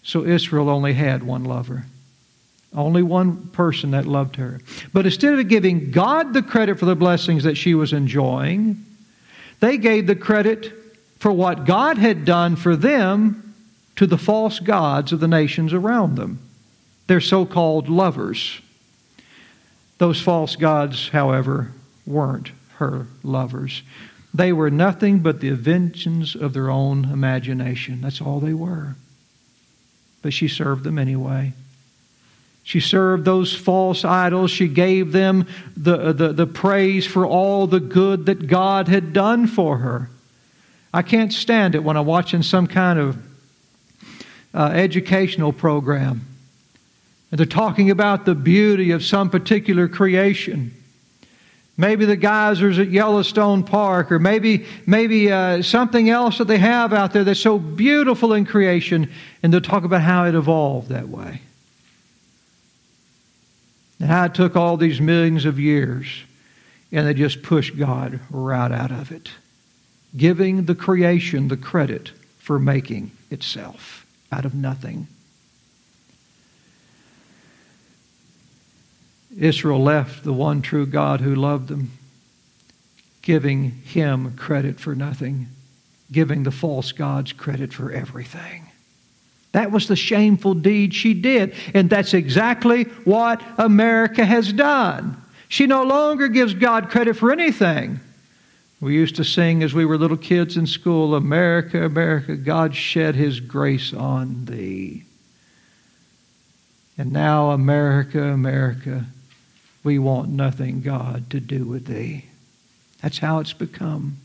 so 0.04 0.24
Israel 0.24 0.70
only 0.70 0.94
had 0.94 1.24
one 1.24 1.46
lover. 1.46 1.86
Only 2.76 3.04
one 3.04 3.48
person 3.50 3.92
that 3.92 4.06
loved 4.06 4.36
her. 4.38 4.60
But 4.92 5.06
instead 5.06 5.38
of 5.38 5.48
giving 5.48 5.92
God 5.92 6.34
the 6.34 6.42
credit 6.42 6.80
for 6.80 6.86
the 6.86 6.96
blessings 6.96 7.44
that 7.44 7.58
she 7.58 7.76
was 7.76 7.94
enjoying, 7.94 8.84
they 9.60 9.78
gave 9.78 10.08
the 10.08 10.16
credit 10.16 10.74
for 11.20 11.32
what 11.32 11.66
God 11.66 11.98
had 11.98 12.26
done 12.26 12.56
for 12.56 12.76
them 12.76 13.56
to 13.96 14.08
the 14.08 14.18
false 14.18 14.60
gods 14.60 15.14
of 15.14 15.20
the 15.20 15.28
nations 15.28 15.72
around 15.72 16.16
them, 16.16 16.40
their 17.08 17.22
so 17.22 17.46
called 17.46 17.90
lovers. 17.90 18.60
Those 20.00 20.20
false 20.20 20.56
gods, 20.56 21.10
however, 21.10 21.72
weren't 22.06 22.52
her 22.76 23.08
lovers. 23.24 23.84
They 24.34 24.52
were 24.52 24.72
nothing 24.72 25.20
but 25.20 25.40
the 25.40 25.50
inventions 25.50 26.36
of 26.36 26.54
their 26.54 26.70
own 26.70 27.06
imagination. 27.06 28.02
That's 28.02 28.20
all 28.20 28.40
they 28.40 28.54
were. 28.54 28.96
But 30.24 30.34
she 30.34 30.48
served 30.48 30.84
them 30.84 30.98
anyway. 30.98 31.54
She 32.64 32.80
served 32.80 33.26
those 33.26 33.54
false 33.54 34.06
idols. 34.06 34.50
She 34.50 34.68
gave 34.70 35.12
them 35.12 35.48
the, 35.76 36.14
the, 36.14 36.32
the, 36.32 36.48
praise 36.48 37.06
for 37.06 37.26
all 37.26 37.68
the 37.68 37.82
good 37.82 38.28
that 38.28 38.48
God 38.48 38.88
had 38.88 39.12
done 39.12 39.48
for 39.48 39.80
her. 39.80 40.10
I 40.94 41.02
can't 41.02 41.34
stand 41.34 41.76
it 41.76 41.84
when 41.84 41.98
I'm 41.98 42.06
watching 42.06 42.42
some 42.42 42.68
kind 42.68 43.00
of 43.00 43.18
uh, 44.54 44.72
educational 44.74 45.52
program 45.52 46.26
and 47.34 47.40
they're 47.40 47.48
talking 47.48 47.90
about 47.90 48.26
the 48.26 48.36
beauty 48.36 48.92
of 48.92 49.04
some 49.04 49.32
particular 49.32 49.88
creation. 49.88 50.72
Maybe 51.76 52.06
the 52.06 52.16
geysers 52.16 52.78
at 52.78 52.92
Yellowstone 52.92 53.64
Park, 53.64 54.12
or 54.12 54.20
maybe 54.20 54.68
maybe 54.86 55.32
uh, 55.32 55.64
something 55.64 56.12
else 56.12 56.38
that 56.38 56.46
they 56.46 56.60
have 56.60 56.94
out 56.94 57.12
there 57.12 57.24
that's 57.24 57.40
so 57.40 57.58
beautiful 57.58 58.34
in 58.34 58.46
creation, 58.46 59.12
and 59.42 59.52
they'll 59.52 59.62
talk 59.62 59.84
about 59.84 60.02
how 60.02 60.26
it 60.26 60.36
evolved 60.36 60.90
that 60.90 61.10
way 61.10 61.42
and 64.00 64.10
how 64.10 64.26
it 64.26 64.34
took 64.34 64.56
all 64.56 64.78
these 64.78 65.00
millions 65.00 65.46
of 65.46 65.60
years 65.60 66.08
and 66.94 67.08
they 67.08 67.14
just 67.16 67.42
pushed 67.42 67.76
God 67.76 68.20
right 68.30 68.72
out 68.72 68.92
of 68.92 69.12
it, 69.12 69.32
giving 70.16 70.66
the 70.66 70.76
creation 70.76 71.48
the 71.48 71.58
credit 71.58 72.12
for 72.38 72.60
making 72.60 73.12
itself 73.32 74.06
out 74.32 74.46
of 74.46 74.54
nothing. 74.54 75.08
Israel 79.36 79.82
left 79.82 80.24
the 80.24 80.34
one 80.34 80.62
true 80.62 80.86
God 80.86 81.20
who 81.22 81.34
loved 81.34 81.68
them, 81.68 81.92
giving 83.24 83.72
him 83.72 84.36
credit 84.38 84.80
for 84.80 84.94
nothing, 84.94 85.48
giving 86.12 86.44
the 86.44 86.52
false 86.52 86.92
gods 86.92 87.34
credit 87.34 87.74
for 87.74 87.92
everything. 87.92 88.70
That 89.54 89.72
was 89.72 89.88
the 89.88 89.96
shameful 89.96 90.56
deed 90.56 90.94
she 90.94 91.14
did. 91.14 91.56
And 91.74 91.90
that's 91.90 92.14
exactly 92.14 92.84
what 93.06 93.42
America 93.58 94.26
has 94.26 94.52
done. 94.52 95.20
She 95.48 95.68
no 95.68 95.84
longer 95.84 96.28
gives 96.28 96.54
God 96.54 96.90
credit 96.90 97.16
for 97.16 97.32
anything. 97.32 98.00
We 98.82 98.96
used 98.96 99.16
to 99.16 99.24
sing 99.24 99.64
as 99.64 99.74
we 99.74 99.86
were 99.86 99.98
little 99.98 100.18
kids 100.18 100.58
in 100.58 100.68
school 100.68 101.16
America, 101.16 101.86
America, 101.86 102.36
God 102.36 102.76
shed 102.76 103.16
his 103.16 103.40
grace 103.40 103.94
on 103.94 104.46
thee. 104.46 105.06
And 106.98 107.14
now, 107.14 107.52
America, 107.52 108.22
America, 108.22 109.06
we 109.84 110.00
want 110.00 110.30
nothing, 110.30 110.82
God, 110.82 111.30
to 111.30 111.40
do 111.40 111.66
with 111.66 111.86
thee. 111.86 112.26
That's 113.02 113.20
how 113.20 113.40
it's 113.40 113.54
become. 113.54 114.18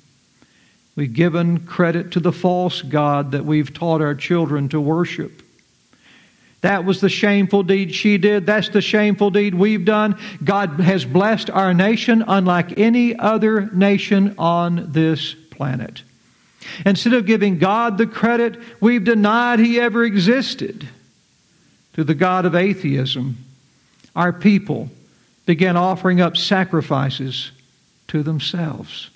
We've 0.98 1.14
given 1.14 1.60
credit 1.60 2.10
to 2.10 2.20
the 2.20 2.32
false 2.32 2.82
God 2.82 3.30
that 3.30 3.44
we've 3.44 3.72
taught 3.72 4.02
our 4.02 4.16
children 4.16 4.68
to 4.70 4.80
worship. 4.80 5.44
That 6.62 6.84
was 6.84 7.00
the 7.00 7.08
shameful 7.08 7.62
deed 7.62 7.94
she 7.94 8.18
did. 8.18 8.46
That's 8.46 8.70
the 8.70 8.80
shameful 8.80 9.30
deed 9.30 9.54
we've 9.54 9.84
done. 9.84 10.18
God 10.42 10.80
has 10.80 11.04
blessed 11.04 11.50
our 11.50 11.72
nation 11.72 12.24
unlike 12.26 12.80
any 12.80 13.14
other 13.16 13.70
nation 13.72 14.34
on 14.38 14.90
this 14.90 15.34
planet. 15.52 16.02
Instead 16.84 17.12
of 17.12 17.26
giving 17.26 17.58
God 17.58 17.96
the 17.96 18.08
credit, 18.08 18.58
we've 18.80 19.04
denied 19.04 19.60
He 19.60 19.78
ever 19.78 20.02
existed. 20.02 20.88
To 21.92 22.02
the 22.02 22.16
God 22.16 22.44
of 22.44 22.56
atheism, 22.56 23.36
our 24.16 24.32
people 24.32 24.90
began 25.46 25.76
offering 25.76 26.20
up 26.20 26.36
sacrifices 26.36 27.52
to 28.08 28.24
themselves. 28.24 29.10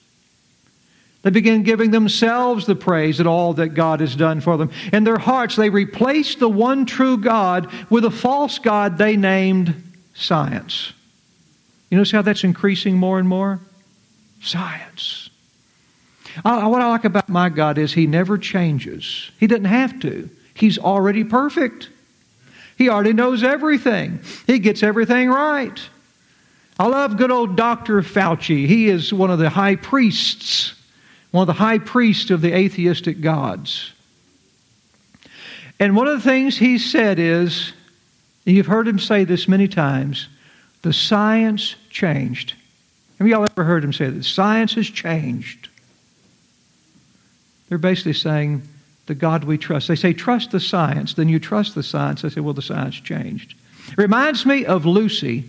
They 1.22 1.30
begin 1.30 1.62
giving 1.62 1.92
themselves 1.92 2.66
the 2.66 2.74
praise 2.74 3.20
at 3.20 3.28
all 3.28 3.54
that 3.54 3.70
God 3.70 4.00
has 4.00 4.16
done 4.16 4.40
for 4.40 4.56
them. 4.56 4.70
In 4.92 5.04
their 5.04 5.18
hearts, 5.18 5.54
they 5.54 5.70
replace 5.70 6.34
the 6.34 6.48
one 6.48 6.84
true 6.84 7.16
God 7.16 7.72
with 7.88 8.04
a 8.04 8.10
false 8.10 8.58
God 8.58 8.98
they 8.98 9.16
named 9.16 9.82
science. 10.14 10.92
You 11.90 11.96
notice 11.96 12.10
how 12.10 12.22
that's 12.22 12.42
increasing 12.42 12.96
more 12.96 13.20
and 13.20 13.28
more? 13.28 13.60
Science. 14.40 15.30
I, 16.44 16.66
what 16.66 16.82
I 16.82 16.88
like 16.88 17.04
about 17.04 17.28
my 17.28 17.48
God 17.50 17.78
is 17.78 17.92
He 17.92 18.08
never 18.08 18.36
changes. 18.36 19.30
He 19.38 19.46
doesn't 19.46 19.66
have 19.66 20.00
to. 20.00 20.28
He's 20.54 20.78
already 20.78 21.22
perfect. 21.22 21.88
He 22.76 22.88
already 22.88 23.12
knows 23.12 23.44
everything. 23.44 24.20
He 24.46 24.58
gets 24.58 24.82
everything 24.82 25.28
right. 25.28 25.78
I 26.80 26.86
love 26.88 27.16
good 27.16 27.30
old 27.30 27.56
Dr. 27.56 28.02
Fauci. 28.02 28.66
He 28.66 28.88
is 28.88 29.12
one 29.12 29.30
of 29.30 29.38
the 29.38 29.50
high 29.50 29.76
priests 29.76 30.74
one 31.32 31.42
of 31.42 31.46
the 31.48 31.52
high 31.54 31.78
priests 31.78 32.30
of 32.30 32.40
the 32.40 32.54
atheistic 32.54 33.20
gods. 33.20 33.92
And 35.80 35.96
one 35.96 36.06
of 36.06 36.22
the 36.22 36.28
things 36.28 36.56
he 36.56 36.78
said 36.78 37.18
is, 37.18 37.72
you've 38.44 38.66
heard 38.66 38.86
him 38.86 39.00
say 39.00 39.24
this 39.24 39.48
many 39.48 39.66
times, 39.66 40.28
the 40.82 40.92
science 40.92 41.74
changed. 41.90 42.54
Have 43.18 43.26
y'all 43.26 43.44
ever 43.44 43.64
heard 43.64 43.82
him 43.82 43.92
say 43.92 44.08
that? 44.08 44.24
Science 44.24 44.74
has 44.74 44.86
changed. 44.86 45.68
They're 47.68 47.78
basically 47.78 48.12
saying, 48.12 48.62
the 49.06 49.14
God 49.14 49.44
we 49.44 49.58
trust. 49.58 49.88
They 49.88 49.96
say, 49.96 50.12
trust 50.12 50.50
the 50.52 50.60
science. 50.60 51.14
Then 51.14 51.28
you 51.28 51.40
trust 51.40 51.74
the 51.74 51.82
science. 51.82 52.24
I 52.24 52.28
say, 52.28 52.40
well, 52.40 52.54
the 52.54 52.62
science 52.62 52.96
changed. 52.96 53.54
It 53.88 53.98
reminds 53.98 54.46
me 54.46 54.64
of 54.64 54.86
Lucy 54.86 55.44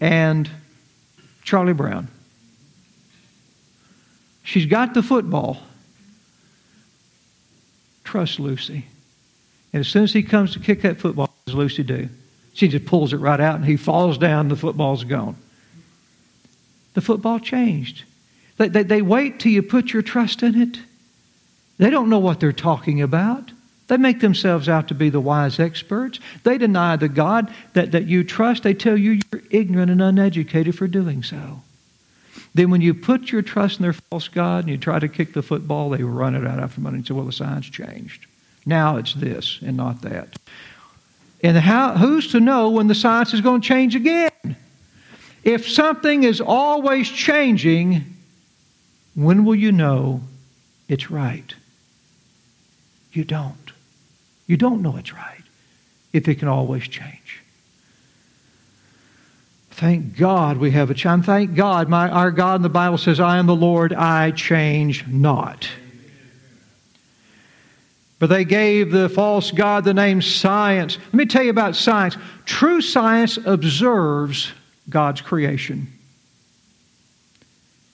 and 0.00 0.48
Charlie 1.42 1.72
Brown. 1.72 2.08
She's 4.50 4.66
got 4.66 4.94
the 4.94 5.02
football. 5.04 5.58
Trust 8.02 8.40
Lucy. 8.40 8.84
And 9.72 9.78
as 9.78 9.86
soon 9.86 10.02
as 10.02 10.12
he 10.12 10.24
comes 10.24 10.54
to 10.54 10.58
kick 10.58 10.82
that 10.82 10.98
football, 10.98 11.26
what 11.26 11.46
does 11.46 11.54
Lucy 11.54 11.84
do? 11.84 12.08
She 12.54 12.66
just 12.66 12.84
pulls 12.84 13.12
it 13.12 13.18
right 13.18 13.38
out 13.38 13.54
and 13.54 13.64
he 13.64 13.76
falls 13.76 14.18
down, 14.18 14.48
the 14.48 14.56
football's 14.56 15.04
gone. 15.04 15.36
The 16.94 17.00
football 17.00 17.38
changed. 17.38 18.02
They, 18.56 18.66
they, 18.66 18.82
they 18.82 19.02
wait 19.02 19.38
till 19.38 19.52
you 19.52 19.62
put 19.62 19.92
your 19.92 20.02
trust 20.02 20.42
in 20.42 20.60
it. 20.60 20.80
They 21.78 21.88
don't 21.88 22.10
know 22.10 22.18
what 22.18 22.40
they're 22.40 22.50
talking 22.50 23.00
about. 23.02 23.52
They 23.86 23.98
make 23.98 24.18
themselves 24.18 24.68
out 24.68 24.88
to 24.88 24.94
be 24.94 25.10
the 25.10 25.20
wise 25.20 25.60
experts. 25.60 26.18
They 26.42 26.58
deny 26.58 26.96
the 26.96 27.08
God 27.08 27.54
that, 27.74 27.92
that 27.92 28.06
you 28.08 28.24
trust. 28.24 28.64
They 28.64 28.74
tell 28.74 28.96
you 28.96 29.20
you're 29.32 29.42
ignorant 29.52 29.92
and 29.92 30.02
uneducated 30.02 30.76
for 30.76 30.88
doing 30.88 31.22
so. 31.22 31.62
Then 32.54 32.70
when 32.70 32.80
you 32.80 32.94
put 32.94 33.30
your 33.30 33.42
trust 33.42 33.78
in 33.78 33.84
their 33.84 33.92
false 33.92 34.28
God 34.28 34.64
and 34.64 34.70
you 34.70 34.78
try 34.78 34.98
to 34.98 35.08
kick 35.08 35.32
the 35.32 35.42
football, 35.42 35.90
they 35.90 36.02
run 36.02 36.34
it 36.34 36.46
out 36.46 36.58
after 36.58 36.80
money 36.80 36.96
and 36.96 37.06
say, 37.06 37.14
well, 37.14 37.24
the 37.24 37.32
science 37.32 37.66
changed. 37.66 38.26
Now 38.66 38.96
it's 38.96 39.14
this 39.14 39.60
and 39.62 39.76
not 39.76 40.02
that. 40.02 40.36
And 41.42 41.56
how, 41.56 41.96
who's 41.96 42.32
to 42.32 42.40
know 42.40 42.70
when 42.70 42.88
the 42.88 42.94
science 42.94 43.32
is 43.32 43.40
going 43.40 43.60
to 43.60 43.68
change 43.68 43.94
again? 43.94 44.56
If 45.42 45.68
something 45.68 46.24
is 46.24 46.40
always 46.40 47.08
changing, 47.08 48.04
when 49.14 49.44
will 49.44 49.54
you 49.54 49.72
know 49.72 50.20
it's 50.88 51.10
right? 51.10 51.54
You 53.12 53.24
don't. 53.24 53.56
You 54.46 54.56
don't 54.56 54.82
know 54.82 54.96
it's 54.96 55.14
right 55.14 55.42
if 56.12 56.28
it 56.28 56.40
can 56.40 56.48
always 56.48 56.86
change. 56.88 57.19
Thank 59.80 60.18
God 60.18 60.58
we 60.58 60.72
have 60.72 60.90
a 60.90 60.94
chime. 60.94 61.22
Thank 61.22 61.54
God, 61.54 61.88
my, 61.88 62.10
our 62.10 62.30
God 62.30 62.56
in 62.56 62.62
the 62.62 62.68
Bible 62.68 62.98
says, 62.98 63.18
I 63.18 63.38
am 63.38 63.46
the 63.46 63.56
Lord, 63.56 63.94
I 63.94 64.30
change 64.30 65.06
not. 65.06 65.66
But 68.18 68.26
they 68.26 68.44
gave 68.44 68.92
the 68.92 69.08
false 69.08 69.50
God 69.50 69.84
the 69.84 69.94
name 69.94 70.20
science. 70.20 70.98
Let 70.98 71.14
me 71.14 71.24
tell 71.24 71.42
you 71.42 71.48
about 71.48 71.76
science. 71.76 72.18
True 72.44 72.82
science 72.82 73.38
observes 73.38 74.52
God's 74.90 75.22
creation. 75.22 75.90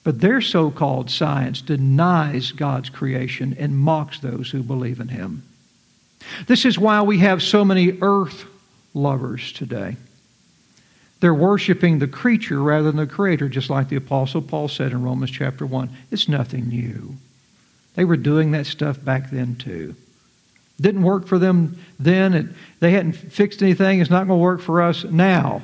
But 0.03 0.21
their 0.21 0.41
so 0.41 0.73
called 0.73 1.09
science 1.09 1.63
denies 1.63 2.51
God's 2.51 2.91
creation 2.91 3.55
and 3.61 3.79
mocks 3.79 4.19
those 4.19 4.51
who 4.51 4.65
believe 4.65 4.99
in 4.99 5.07
Him. 5.07 5.45
This 6.49 6.65
is 6.65 6.81
why 6.81 7.03
we 7.03 7.21
have 7.21 7.45
so 7.45 7.65
many 7.65 7.97
earth 8.01 8.45
lovers 8.93 9.53
today. 9.53 9.95
They're 11.21 11.35
worshiping 11.35 11.99
the 11.99 12.09
creature 12.09 12.63
rather 12.63 12.91
than 12.91 12.97
the 12.97 13.07
creator, 13.07 13.49
just 13.49 13.71
like 13.71 13.89
the 13.89 13.97
Apostle 13.97 14.43
Paul 14.43 14.69
said 14.69 14.93
in 14.93 15.03
Romans 15.03 15.31
chapter 15.31 15.65
1. 15.65 15.91
It's 16.11 16.29
nothing 16.29 16.69
new. 16.69 17.17
They 17.95 18.05
were 18.05 18.19
doing 18.19 18.53
that 18.53 18.67
stuff 18.67 19.03
back 19.03 19.31
then 19.31 19.57
too. 19.57 19.95
Didn't 20.79 21.03
work 21.03 21.27
for 21.27 21.39
them 21.39 21.79
then. 21.99 22.35
It, 22.35 22.47
they 22.81 22.91
hadn't 22.91 23.15
fixed 23.15 23.63
anything. 23.63 24.01
It's 24.01 24.11
not 24.11 24.27
going 24.27 24.39
to 24.39 24.43
work 24.43 24.61
for 24.61 24.83
us 24.83 25.05
now. 25.05 25.63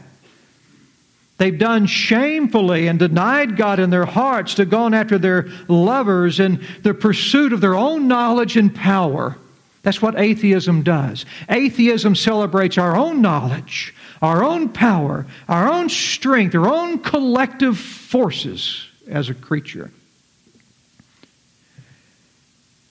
They've 1.37 1.59
done 1.59 1.87
shamefully 1.87 2.87
and 2.87 2.99
denied 2.99 3.56
God 3.56 3.80
in 3.80 3.90
their 3.90 4.06
hearts 4.06 4.54
to 4.54 4.64
go 4.64 4.87
after 4.88 5.18
their 5.18 5.49
lovers 5.68 6.40
in 6.40 6.64
the 6.82 6.94
pursuit 6.94 7.52
of 7.52 7.61
their 7.61 7.75
own 7.75 8.09
knowledge 8.09 8.56
and 8.56 8.75
power. 8.75 9.37
That's 9.82 10.00
what 10.00 10.18
atheism 10.18 10.82
does. 10.82 11.26
Atheism 11.48 12.14
celebrates 12.14 12.78
our 12.78 12.96
own 12.96 13.20
knowledge, 13.20 13.94
our 14.20 14.44
own 14.44 14.68
power, 14.68 15.26
our 15.48 15.68
own 15.68 15.88
strength, 15.88 16.54
our 16.54 16.68
own 16.68 17.00
collective 17.00 17.78
forces 17.78 18.86
as 19.08 19.28
a 19.28 19.34
creature. 19.34 19.90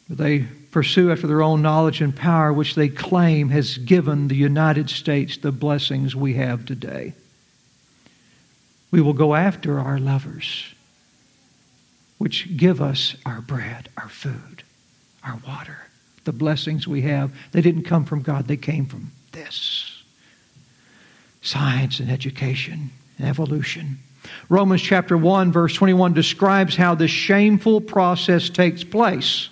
They 0.10 0.40
pursue 0.72 1.12
after 1.12 1.28
their 1.28 1.42
own 1.42 1.62
knowledge 1.62 2.02
and 2.02 2.14
power, 2.14 2.52
which 2.52 2.76
they 2.76 2.90
claim 2.90 3.50
has 3.50 3.78
given 3.78 4.28
the 4.28 4.36
United 4.36 4.90
States 4.90 5.38
the 5.38 5.54
blessings 5.54 6.14
we 6.14 6.34
have 6.34 6.66
today. 6.66 7.14
We 8.92 9.00
will 9.00 9.14
go 9.14 9.36
after 9.36 9.80
our 9.80 9.98
lovers, 9.98 10.66
which 12.18 12.58
give 12.58 12.82
us 12.82 13.16
our 13.26 13.40
bread, 13.40 13.88
our 13.96 14.10
food, 14.10 14.64
our 15.24 15.40
water 15.48 15.78
the 16.24 16.32
blessings 16.32 16.88
we 16.88 17.02
have, 17.02 17.32
they 17.52 17.62
didn't 17.62 17.84
come 17.84 18.06
from 18.06 18.22
God, 18.22 18.48
they 18.48 18.58
came 18.58 18.86
from 18.86 19.12
this 19.32 20.04
science 21.42 22.00
and 22.00 22.12
education 22.12 22.92
and 23.18 23.28
evolution. 23.28 23.98
Romans 24.50 24.82
chapter 24.82 25.18
1, 25.18 25.52
verse 25.52 25.74
21 25.74 26.14
describes 26.14 26.76
how 26.76 26.94
this 26.94 27.12
shameful 27.12 27.82
process 27.82 28.50
takes 28.50 28.84
place. 28.84 29.50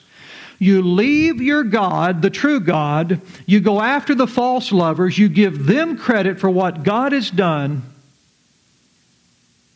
You 0.60 0.82
leave 0.82 1.42
your 1.42 1.64
God, 1.64 2.22
the 2.22 2.30
true 2.30 2.60
God, 2.60 3.22
you 3.46 3.62
go 3.62 3.82
after 3.82 4.14
the 4.14 4.28
false 4.28 4.72
lovers, 4.72 5.18
you 5.18 5.30
give 5.30 5.66
them 5.66 5.98
credit 5.98 6.40
for 6.40 6.50
what 6.50 6.84
God 6.84 7.14
has 7.14 7.32
done, 7.32 7.82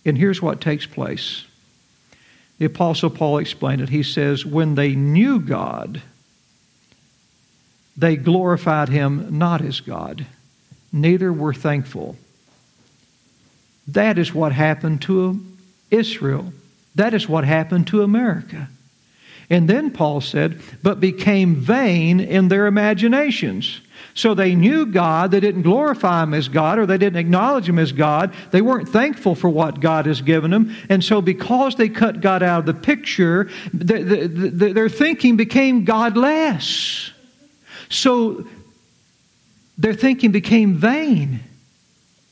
and 0.05 0.17
here's 0.17 0.41
what 0.41 0.59
takes 0.59 0.85
place. 0.85 1.45
The 2.59 2.65
Apostle 2.65 3.09
Paul 3.09 3.37
explained 3.37 3.81
it. 3.81 3.89
He 3.89 4.03
says, 4.03 4.45
When 4.45 4.75
they 4.75 4.93
knew 4.93 5.39
God, 5.39 6.01
they 7.95 8.15
glorified 8.15 8.89
him 8.89 9.37
not 9.37 9.61
as 9.61 9.79
God, 9.79 10.25
neither 10.91 11.31
were 11.31 11.53
thankful. 11.53 12.15
That 13.89 14.17
is 14.17 14.33
what 14.33 14.51
happened 14.51 15.01
to 15.03 15.43
Israel. 15.91 16.53
That 16.95 17.13
is 17.13 17.27
what 17.27 17.43
happened 17.43 17.87
to 17.87 18.01
America. 18.03 18.67
And 19.49 19.69
then 19.69 19.91
Paul 19.91 20.21
said, 20.21 20.59
but 20.81 20.99
became 20.99 21.55
vain 21.55 22.19
in 22.19 22.47
their 22.47 22.65
imaginations. 22.65 23.81
So 24.15 24.33
they 24.33 24.55
knew 24.55 24.85
God, 24.85 25.31
they 25.31 25.39
didn't 25.39 25.63
glorify 25.63 26.23
Him 26.23 26.33
as 26.33 26.47
God, 26.47 26.77
or 26.77 26.85
they 26.85 26.97
didn't 26.97 27.19
acknowledge 27.19 27.67
Him 27.67 27.79
as 27.79 27.91
God. 27.91 28.33
They 28.51 28.61
weren't 28.61 28.89
thankful 28.89 29.35
for 29.35 29.49
what 29.49 29.79
God 29.79 30.05
has 30.05 30.21
given 30.21 30.51
them. 30.51 30.75
And 30.89 31.03
so, 31.03 31.21
because 31.21 31.75
they 31.75 31.89
cut 31.89 32.21
God 32.21 32.43
out 32.43 32.59
of 32.59 32.65
the 32.65 32.73
picture, 32.73 33.49
their 33.73 34.89
thinking 34.89 35.35
became 35.35 35.83
godless. 35.83 37.12
So 37.93 38.45
their 39.77 39.93
thinking 39.93 40.31
became 40.31 40.75
vain 40.75 41.41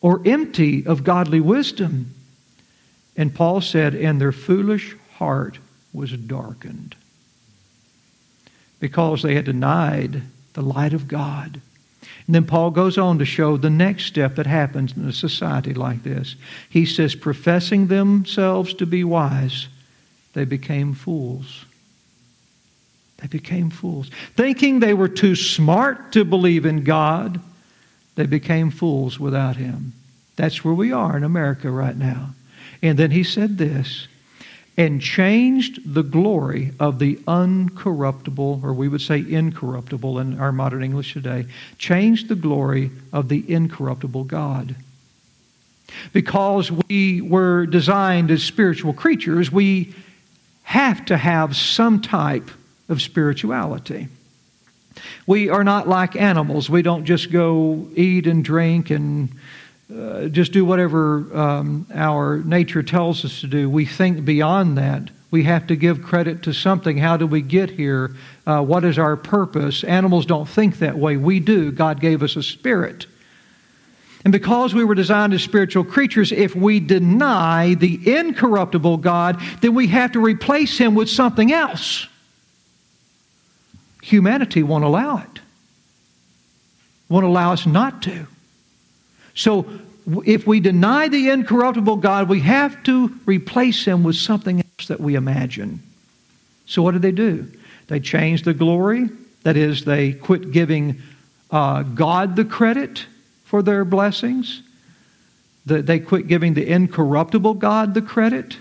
or 0.02 0.22
empty 0.26 0.86
of 0.86 1.04
godly 1.04 1.40
wisdom. 1.40 2.14
And 3.16 3.34
Paul 3.34 3.62
said, 3.62 3.94
and 3.94 4.20
their 4.20 4.32
foolish 4.32 4.96
heart 5.14 5.60
was 5.94 6.12
darkened 6.12 6.96
because 8.80 9.22
they 9.22 9.36
had 9.36 9.46
denied 9.46 10.24
the 10.54 10.64
light 10.64 10.94
of 10.94 11.08
God. 11.08 11.62
And 12.26 12.36
then 12.36 12.46
Paul 12.46 12.72
goes 12.72 12.98
on 12.98 13.20
to 13.20 13.26
show 13.26 13.58
the 13.58 13.70
next 13.70 14.06
step 14.06 14.36
that 14.36 14.48
happens 14.48 14.98
in 14.98 15.08
a 15.08 15.14
society 15.14 15.74
like 15.74 16.02
this. 16.02 16.36
He 16.70 16.86
says, 16.86 17.14
professing 17.14 17.88
themselves 17.88 18.74
to 18.76 18.88
be 18.88 19.04
wise, 19.04 19.68
they 20.34 20.46
became 20.46 20.96
fools. 20.96 21.66
They 23.22 23.28
became 23.28 23.70
fools. 23.70 24.10
Thinking 24.36 24.80
they 24.80 24.94
were 24.94 25.08
too 25.08 25.36
smart 25.36 26.12
to 26.14 26.26
believe 26.26 26.66
in 26.66 26.84
God, 26.84 27.40
they 28.16 28.26
became 28.26 28.72
fools 28.72 29.20
without 29.20 29.56
Him. 29.56 29.94
That's 30.36 30.66
where 30.66 30.74
we 30.74 30.92
are 30.92 31.16
in 31.16 31.24
America 31.24 31.70
right 31.70 31.96
now. 31.96 32.32
And 32.82 32.98
then 32.98 33.12
he 33.12 33.24
said 33.24 33.58
this 33.58 34.08
and 34.78 35.02
changed 35.02 35.94
the 35.94 36.02
glory 36.02 36.72
of 36.80 36.98
the 36.98 37.18
uncorruptible, 37.28 38.64
or 38.64 38.74
we 38.74 38.88
would 38.88 39.02
say 39.02 39.20
incorruptible 39.20 40.18
in 40.20 40.40
our 40.40 40.52
modern 40.52 40.82
English 40.82 41.14
today, 41.14 41.46
changed 41.78 42.28
the 42.28 42.36
glory 42.36 42.90
of 43.14 43.30
the 43.30 43.44
incorruptible 43.54 44.24
God. 44.24 44.76
Because 46.14 46.72
we 46.72 47.22
were 47.22 47.66
designed 47.66 48.32
as 48.32 48.44
spiritual 48.44 48.94
creatures, 48.94 49.52
we 49.52 49.94
have 50.64 51.06
to 51.06 51.18
have 51.18 51.56
some 51.56 52.02
type 52.02 52.50
of 52.92 53.02
spirituality. 53.02 54.08
We 55.26 55.50
are 55.50 55.64
not 55.64 55.88
like 55.88 56.16
animals. 56.16 56.70
We 56.70 56.82
don't 56.82 57.06
just 57.06 57.32
go 57.32 57.88
eat 57.96 58.28
and 58.28 58.44
drink 58.44 58.90
and 58.90 59.30
uh, 59.94 60.28
just 60.28 60.52
do 60.52 60.66
whatever 60.66 61.26
um, 61.36 61.88
our 61.94 62.38
nature 62.40 62.84
tells 62.84 63.26
us 63.26 63.42
to 63.42 63.48
do. 63.48 63.70
We 63.70 63.86
think 63.86 64.26
beyond 64.26 64.78
that. 64.78 65.10
We 65.32 65.44
have 65.44 65.68
to 65.68 65.78
give 65.78 66.04
credit 66.04 66.44
to 66.44 66.54
something. 66.54 66.98
How 66.98 67.16
do 67.16 67.26
we 67.26 67.42
get 67.42 67.70
here? 67.70 68.16
Uh, 68.46 68.62
what 68.62 68.84
is 68.84 69.00
our 69.00 69.16
purpose? 69.16 69.84
Animals 69.86 70.26
don't 70.26 70.48
think 70.48 70.80
that 70.80 70.98
way. 70.98 71.16
We 71.16 71.40
do. 71.40 71.72
God 71.72 72.02
gave 72.02 72.22
us 72.22 72.36
a 72.36 72.44
spirit. 72.44 73.06
And 74.24 74.32
because 74.32 74.74
we 74.74 74.84
were 74.84 74.94
designed 74.94 75.34
as 75.34 75.42
spiritual 75.42 75.84
creatures, 75.84 76.32
if 76.32 76.56
we 76.56 76.80
deny 76.80 77.74
the 77.74 78.18
incorruptible 78.18 78.98
God, 78.98 79.42
then 79.62 79.74
we 79.74 79.88
have 79.88 80.12
to 80.12 80.20
replace 80.20 80.78
him 80.78 80.96
with 80.96 81.10
something 81.10 81.52
else 81.52 82.08
humanity 84.02 84.64
won't 84.64 84.84
allow 84.84 85.18
it, 85.18 85.40
won't 87.10 87.26
allow 87.26 87.54
us 87.54 87.66
not 87.66 88.02
to. 88.04 88.28
So 89.34 89.66
if 90.26 90.48
we 90.48 90.60
deny 90.60 91.08
the 91.08 91.30
incorruptible 91.30 91.98
God, 91.98 92.28
we 92.28 92.42
have 92.42 92.84
to 92.84 93.14
replace 93.26 93.86
him 93.86 94.04
with 94.04 94.16
something 94.16 94.60
else 94.60 94.88
that 94.88 95.00
we 95.00 95.16
imagine. 95.16 95.82
So 96.66 96.82
what 96.82 96.92
did 96.92 97.02
they 97.02 97.12
do? 97.12 97.48
They 97.88 98.00
changed 98.00 98.46
the 98.46 98.54
glory. 98.54 99.10
That 99.44 99.58
is, 99.58 99.86
they 99.86 100.14
quit 100.14 100.52
giving 100.52 101.02
uh, 101.50 101.84
God 101.84 102.36
the 102.36 102.46
credit 102.46 103.06
for 103.46 103.62
their 103.62 103.84
blessings. 103.84 104.62
they 105.66 106.00
quit 106.00 106.28
giving 106.28 106.54
the 106.54 106.68
incorruptible 106.68 107.56
God 107.56 107.94
the 107.94 108.02
credit 108.02 108.58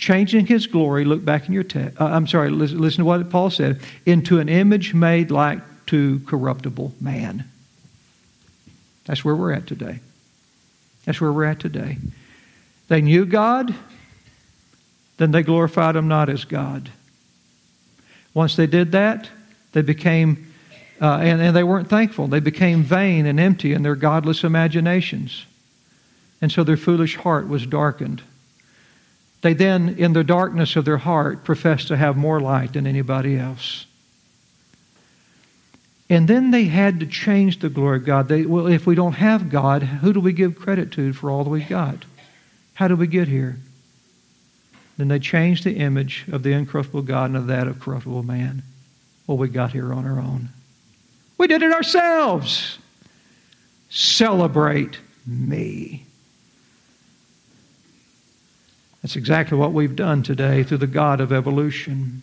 changing 0.00 0.46
his 0.46 0.66
glory, 0.66 1.04
look 1.04 1.22
back 1.22 1.46
in 1.46 1.52
your 1.52 1.62
text, 1.62 2.00
uh, 2.00 2.06
I'm 2.06 2.26
sorry, 2.26 2.48
listen, 2.50 2.78
listen 2.78 3.00
to 3.00 3.04
what 3.04 3.28
Paul 3.30 3.50
said, 3.50 3.80
into 4.06 4.40
an 4.40 4.48
image 4.48 4.94
made 4.94 5.30
like 5.30 5.60
to 5.86 6.20
corruptible 6.20 6.94
man. 7.00 7.44
That's 9.04 9.24
where 9.24 9.36
we're 9.36 9.52
at 9.52 9.66
today. 9.66 10.00
That's 11.04 11.20
where 11.20 11.32
we're 11.32 11.44
at 11.44 11.60
today. 11.60 11.98
They 12.88 13.02
knew 13.02 13.26
God, 13.26 13.74
then 15.18 15.32
they 15.32 15.42
glorified 15.42 15.96
him 15.96 16.08
not 16.08 16.30
as 16.30 16.44
God. 16.44 16.90
Once 18.32 18.56
they 18.56 18.66
did 18.66 18.92
that, 18.92 19.28
they 19.72 19.82
became, 19.82 20.52
uh, 21.00 21.18
and, 21.18 21.42
and 21.42 21.54
they 21.54 21.62
weren't 21.62 21.90
thankful. 21.90 22.26
They 22.26 22.40
became 22.40 22.82
vain 22.82 23.26
and 23.26 23.38
empty 23.38 23.74
in 23.74 23.82
their 23.82 23.96
godless 23.96 24.44
imaginations. 24.44 25.44
And 26.40 26.50
so 26.50 26.64
their 26.64 26.78
foolish 26.78 27.16
heart 27.16 27.48
was 27.48 27.66
darkened. 27.66 28.22
They 29.42 29.54
then, 29.54 29.96
in 29.98 30.12
the 30.12 30.24
darkness 30.24 30.76
of 30.76 30.84
their 30.84 30.98
heart, 30.98 31.44
profess 31.44 31.86
to 31.86 31.96
have 31.96 32.16
more 32.16 32.40
light 32.40 32.74
than 32.74 32.86
anybody 32.86 33.38
else. 33.38 33.86
And 36.10 36.26
then 36.26 36.50
they 36.50 36.64
had 36.64 37.00
to 37.00 37.06
change 37.06 37.60
the 37.60 37.68
glory 37.68 37.98
of 37.98 38.04
God. 38.04 38.28
They, 38.28 38.44
well, 38.44 38.66
if 38.66 38.86
we 38.86 38.96
don't 38.96 39.12
have 39.12 39.48
God, 39.48 39.82
who 39.82 40.12
do 40.12 40.20
we 40.20 40.32
give 40.32 40.58
credit 40.58 40.90
to 40.92 41.12
for 41.12 41.30
all 41.30 41.44
that 41.44 41.50
we've 41.50 41.68
got? 41.68 42.04
How 42.74 42.88
did 42.88 42.98
we 42.98 43.06
get 43.06 43.28
here? 43.28 43.58
Then 44.98 45.08
they 45.08 45.20
changed 45.20 45.64
the 45.64 45.76
image 45.76 46.26
of 46.30 46.42
the 46.42 46.52
incorruptible 46.52 47.02
God 47.02 47.26
into 47.26 47.40
that 47.42 47.68
of 47.68 47.80
corruptible 47.80 48.24
man. 48.24 48.62
Well, 49.26 49.38
we 49.38 49.48
got 49.48 49.72
here 49.72 49.94
on 49.94 50.04
our 50.04 50.18
own. 50.18 50.50
We 51.38 51.46
did 51.46 51.62
it 51.62 51.72
ourselves. 51.72 52.78
Celebrate 53.88 54.98
me. 55.26 56.04
That's 59.02 59.16
exactly 59.16 59.56
what 59.56 59.72
we've 59.72 59.96
done 59.96 60.22
today 60.22 60.62
through 60.62 60.78
the 60.78 60.86
God 60.86 61.20
of 61.20 61.32
evolution 61.32 62.22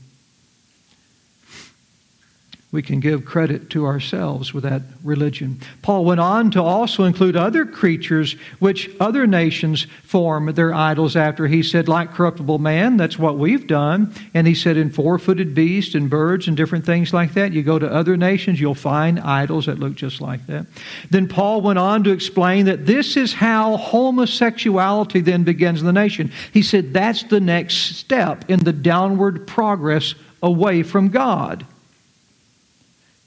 we 2.70 2.82
can 2.82 3.00
give 3.00 3.24
credit 3.24 3.70
to 3.70 3.86
ourselves 3.86 4.54
with 4.54 4.66
that 4.66 4.82
religion. 5.02 5.58
Paul 5.82 6.04
went 6.04 6.20
on 6.20 6.52
to 6.52 6.62
also 6.62 7.06
include 7.06 7.38
other 7.38 7.66
creatures 7.66 8.34
which 8.60 8.90
other 9.00 9.26
nations 9.26 9.88
form 10.04 10.54
their 10.54 10.74
idols 10.74 11.16
after. 11.16 11.48
He 11.48 11.64
said, 11.64 11.88
like 11.88 12.14
corruptible 12.14 12.60
man, 12.60 12.98
that's 12.98 13.18
what 13.18 13.38
we've 13.38 13.66
done. 13.68 14.14
And 14.34 14.46
he 14.46 14.54
said, 14.54 14.76
in 14.76 14.90
four 14.90 15.18
footed 15.18 15.56
beasts 15.56 15.96
and 15.96 16.10
birds 16.10 16.50
and 16.50 16.58
different 16.58 16.86
things 16.86 17.14
like 17.14 17.36
that. 17.36 17.54
You 17.54 17.64
go 17.64 17.80
to 17.80 17.90
other 17.90 18.18
nations, 18.18 18.60
you'll 18.60 18.76
find 18.76 19.22
idols 19.22 19.68
that 19.68 19.80
look 19.80 19.96
just 19.96 20.20
like 20.20 20.46
that. 20.48 20.66
Then 21.10 21.30
Paul 21.30 21.62
went 21.62 21.80
on 21.80 22.04
to 22.04 22.12
explain 22.12 22.66
that 22.66 22.86
this 22.86 23.16
is 23.16 23.32
how 23.32 23.78
homosexuality 23.78 25.22
then 25.22 25.46
begins 25.46 25.80
in 25.80 25.86
the 25.86 25.94
nation. 25.94 26.34
He 26.52 26.64
said, 26.64 26.92
that's 26.94 27.24
the 27.24 27.40
next 27.40 27.96
step 27.96 28.44
in 28.50 28.60
the 28.60 28.74
downward 28.74 29.48
progress 29.48 30.16
away 30.44 30.84
from 30.84 31.08
God. 31.08 31.66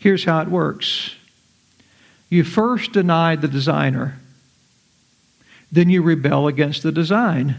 Here's 0.01 0.25
how 0.25 0.41
it 0.41 0.49
works 0.49 1.15
you 2.31 2.43
first 2.43 2.93
deny 2.93 3.37
the 3.37 3.49
designer, 3.49 4.19
then 5.71 5.91
you 5.91 6.03
rebel 6.03 6.49
against 6.49 6.83
the 6.83 6.91
design, 6.91 7.57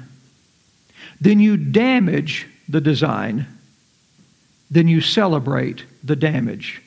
then 1.21 1.39
you 1.39 1.55
damage 1.55 2.47
the 2.67 2.81
design, 2.81 3.45
then 4.69 4.87
you 4.87 5.01
celebrate 5.01 5.85
the 6.03 6.15
damage. 6.15 6.81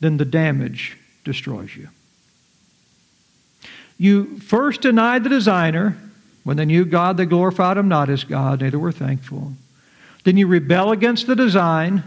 Then 0.00 0.18
the 0.18 0.24
damage 0.24 0.98
destroys 1.24 1.74
you. 1.74 1.88
You 3.96 4.38
first 4.40 4.82
denied 4.82 5.24
the 5.24 5.30
designer. 5.30 5.96
When 6.42 6.58
they 6.58 6.66
knew 6.66 6.84
God, 6.84 7.16
they 7.16 7.24
glorified 7.24 7.78
him 7.78 7.88
not 7.88 8.10
as 8.10 8.24
God, 8.24 8.60
neither 8.60 8.78
were 8.78 8.92
thankful. 8.92 9.52
Then 10.24 10.36
you 10.36 10.46
rebel 10.46 10.90
against 10.90 11.26
the 11.26 11.36
design 11.36 12.02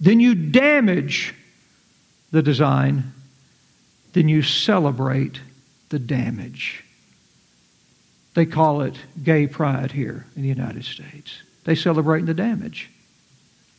then 0.00 0.20
you 0.20 0.34
damage 0.34 1.34
the 2.30 2.42
design, 2.42 3.12
then 4.12 4.28
you 4.28 4.42
celebrate 4.42 5.40
the 5.88 5.98
damage. 5.98 6.84
They 8.34 8.46
call 8.46 8.82
it 8.82 8.96
gay 9.22 9.46
pride 9.46 9.90
here 9.90 10.26
in 10.36 10.42
the 10.42 10.48
United 10.48 10.84
States. 10.84 11.42
They 11.64 11.74
celebrate 11.74 12.26
the 12.26 12.34
damage 12.34 12.90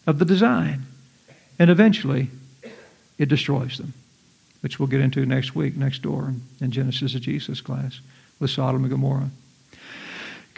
of 0.05 0.19
the 0.19 0.25
design. 0.25 0.83
And 1.59 1.69
eventually, 1.69 2.29
it 3.17 3.29
destroys 3.29 3.77
them, 3.77 3.93
which 4.61 4.79
we'll 4.79 4.87
get 4.87 5.01
into 5.01 5.25
next 5.25 5.55
week, 5.55 5.75
next 5.75 6.01
door 6.01 6.33
in 6.61 6.71
Genesis 6.71 7.15
of 7.15 7.21
Jesus 7.21 7.61
class 7.61 7.99
with 8.39 8.49
Sodom 8.49 8.83
and 8.83 8.91
Gomorrah. 8.91 9.29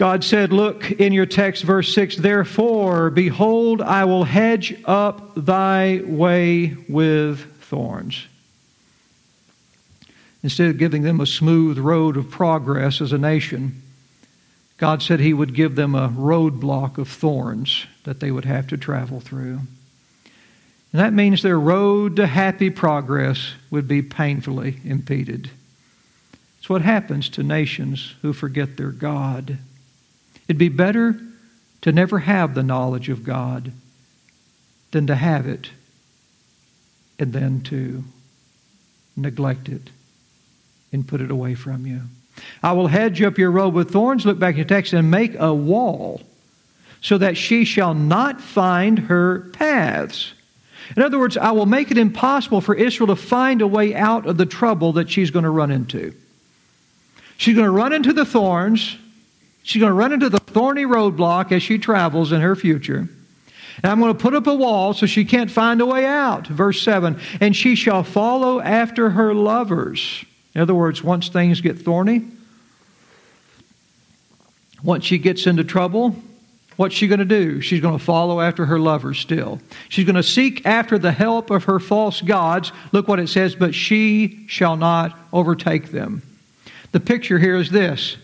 God 0.01 0.23
said, 0.23 0.51
Look 0.51 0.89
in 0.89 1.13
your 1.13 1.27
text, 1.27 1.61
verse 1.61 1.93
6 1.93 2.15
Therefore, 2.15 3.11
behold, 3.11 3.83
I 3.83 4.05
will 4.05 4.23
hedge 4.23 4.81
up 4.85 5.33
thy 5.35 6.01
way 6.03 6.75
with 6.89 7.39
thorns. 7.65 8.25
Instead 10.41 10.71
of 10.71 10.79
giving 10.79 11.03
them 11.03 11.21
a 11.21 11.27
smooth 11.27 11.77
road 11.77 12.17
of 12.17 12.31
progress 12.31 12.99
as 12.99 13.13
a 13.13 13.19
nation, 13.19 13.79
God 14.77 15.03
said 15.03 15.19
He 15.19 15.35
would 15.35 15.53
give 15.53 15.75
them 15.75 15.93
a 15.93 16.09
roadblock 16.09 16.97
of 16.97 17.07
thorns 17.07 17.85
that 18.03 18.21
they 18.21 18.31
would 18.31 18.45
have 18.45 18.65
to 18.69 18.77
travel 18.77 19.19
through. 19.19 19.59
And 20.93 20.99
that 20.99 21.13
means 21.13 21.43
their 21.43 21.59
road 21.59 22.15
to 22.15 22.25
happy 22.25 22.71
progress 22.71 23.53
would 23.69 23.87
be 23.87 24.01
painfully 24.01 24.77
impeded. 24.83 25.51
It's 26.57 26.69
what 26.69 26.81
happens 26.81 27.29
to 27.29 27.43
nations 27.43 28.15
who 28.23 28.33
forget 28.33 28.77
their 28.77 28.89
God. 28.89 29.59
It'd 30.51 30.57
be 30.57 30.67
better 30.67 31.17
to 31.79 31.93
never 31.93 32.19
have 32.19 32.55
the 32.55 32.61
knowledge 32.61 33.07
of 33.07 33.23
God 33.23 33.71
than 34.91 35.07
to 35.07 35.15
have 35.15 35.47
it 35.47 35.69
and 37.17 37.31
then 37.31 37.61
to 37.61 38.03
neglect 39.15 39.69
it 39.69 39.91
and 40.91 41.07
put 41.07 41.21
it 41.21 41.31
away 41.31 41.55
from 41.55 41.87
you. 41.87 42.01
I 42.61 42.73
will 42.73 42.87
hedge 42.87 43.21
up 43.21 43.37
your 43.37 43.49
road 43.49 43.73
with 43.73 43.91
thorns, 43.91 44.25
look 44.25 44.39
back 44.39 44.55
in 44.55 44.57
your 44.57 44.65
text, 44.65 44.91
and 44.91 45.09
make 45.09 45.39
a 45.39 45.53
wall 45.53 46.21
so 46.99 47.17
that 47.17 47.37
she 47.37 47.63
shall 47.63 47.93
not 47.93 48.41
find 48.41 48.99
her 48.99 49.51
paths. 49.53 50.33
In 50.97 51.01
other 51.01 51.17
words, 51.17 51.37
I 51.37 51.51
will 51.51 51.65
make 51.65 51.91
it 51.91 51.97
impossible 51.97 52.59
for 52.59 52.75
Israel 52.75 53.07
to 53.07 53.15
find 53.15 53.61
a 53.61 53.67
way 53.67 53.95
out 53.95 54.25
of 54.25 54.35
the 54.35 54.45
trouble 54.45 54.91
that 54.93 55.09
she's 55.09 55.31
going 55.31 55.45
to 55.45 55.49
run 55.49 55.71
into. 55.71 56.13
She's 57.37 57.55
going 57.55 57.67
to 57.67 57.71
run 57.71 57.93
into 57.93 58.11
the 58.11 58.25
thorns. 58.25 58.97
She's 59.63 59.79
going 59.79 59.91
to 59.91 59.95
run 59.95 60.11
into 60.11 60.29
the 60.29 60.39
thorny 60.39 60.85
roadblock 60.85 61.51
as 61.51 61.61
she 61.61 61.77
travels 61.77 62.31
in 62.31 62.41
her 62.41 62.55
future. 62.55 63.07
And 63.83 63.91
I'm 63.91 63.99
going 63.99 64.15
to 64.15 64.19
put 64.19 64.33
up 64.33 64.47
a 64.47 64.55
wall 64.55 64.93
so 64.93 65.05
she 65.05 65.25
can't 65.25 65.49
find 65.49 65.81
a 65.81 65.85
way 65.85 66.05
out. 66.05 66.47
Verse 66.47 66.81
7 66.81 67.19
And 67.39 67.55
she 67.55 67.75
shall 67.75 68.03
follow 68.03 68.59
after 68.59 69.11
her 69.11 69.33
lovers. 69.33 70.25
In 70.53 70.61
other 70.61 70.75
words, 70.75 71.03
once 71.03 71.29
things 71.29 71.61
get 71.61 71.79
thorny, 71.79 72.25
once 74.83 75.05
she 75.05 75.17
gets 75.17 75.47
into 75.47 75.63
trouble, 75.63 76.15
what's 76.75 76.95
she 76.95 77.07
going 77.07 77.19
to 77.19 77.25
do? 77.25 77.61
She's 77.61 77.79
going 77.79 77.97
to 77.97 78.03
follow 78.03 78.41
after 78.41 78.65
her 78.65 78.79
lovers 78.79 79.19
still. 79.19 79.61
She's 79.89 80.05
going 80.05 80.15
to 80.15 80.23
seek 80.23 80.65
after 80.65 80.97
the 80.97 81.11
help 81.11 81.51
of 81.51 81.65
her 81.65 81.79
false 81.79 82.21
gods. 82.21 82.71
Look 82.91 83.07
what 83.07 83.19
it 83.19 83.29
says, 83.29 83.55
but 83.55 83.73
she 83.73 84.45
shall 84.47 84.75
not 84.75 85.17
overtake 85.31 85.91
them. 85.91 86.21
The 86.91 86.99
picture 86.99 87.39
here 87.39 87.55
is 87.55 87.69
this 87.69 88.17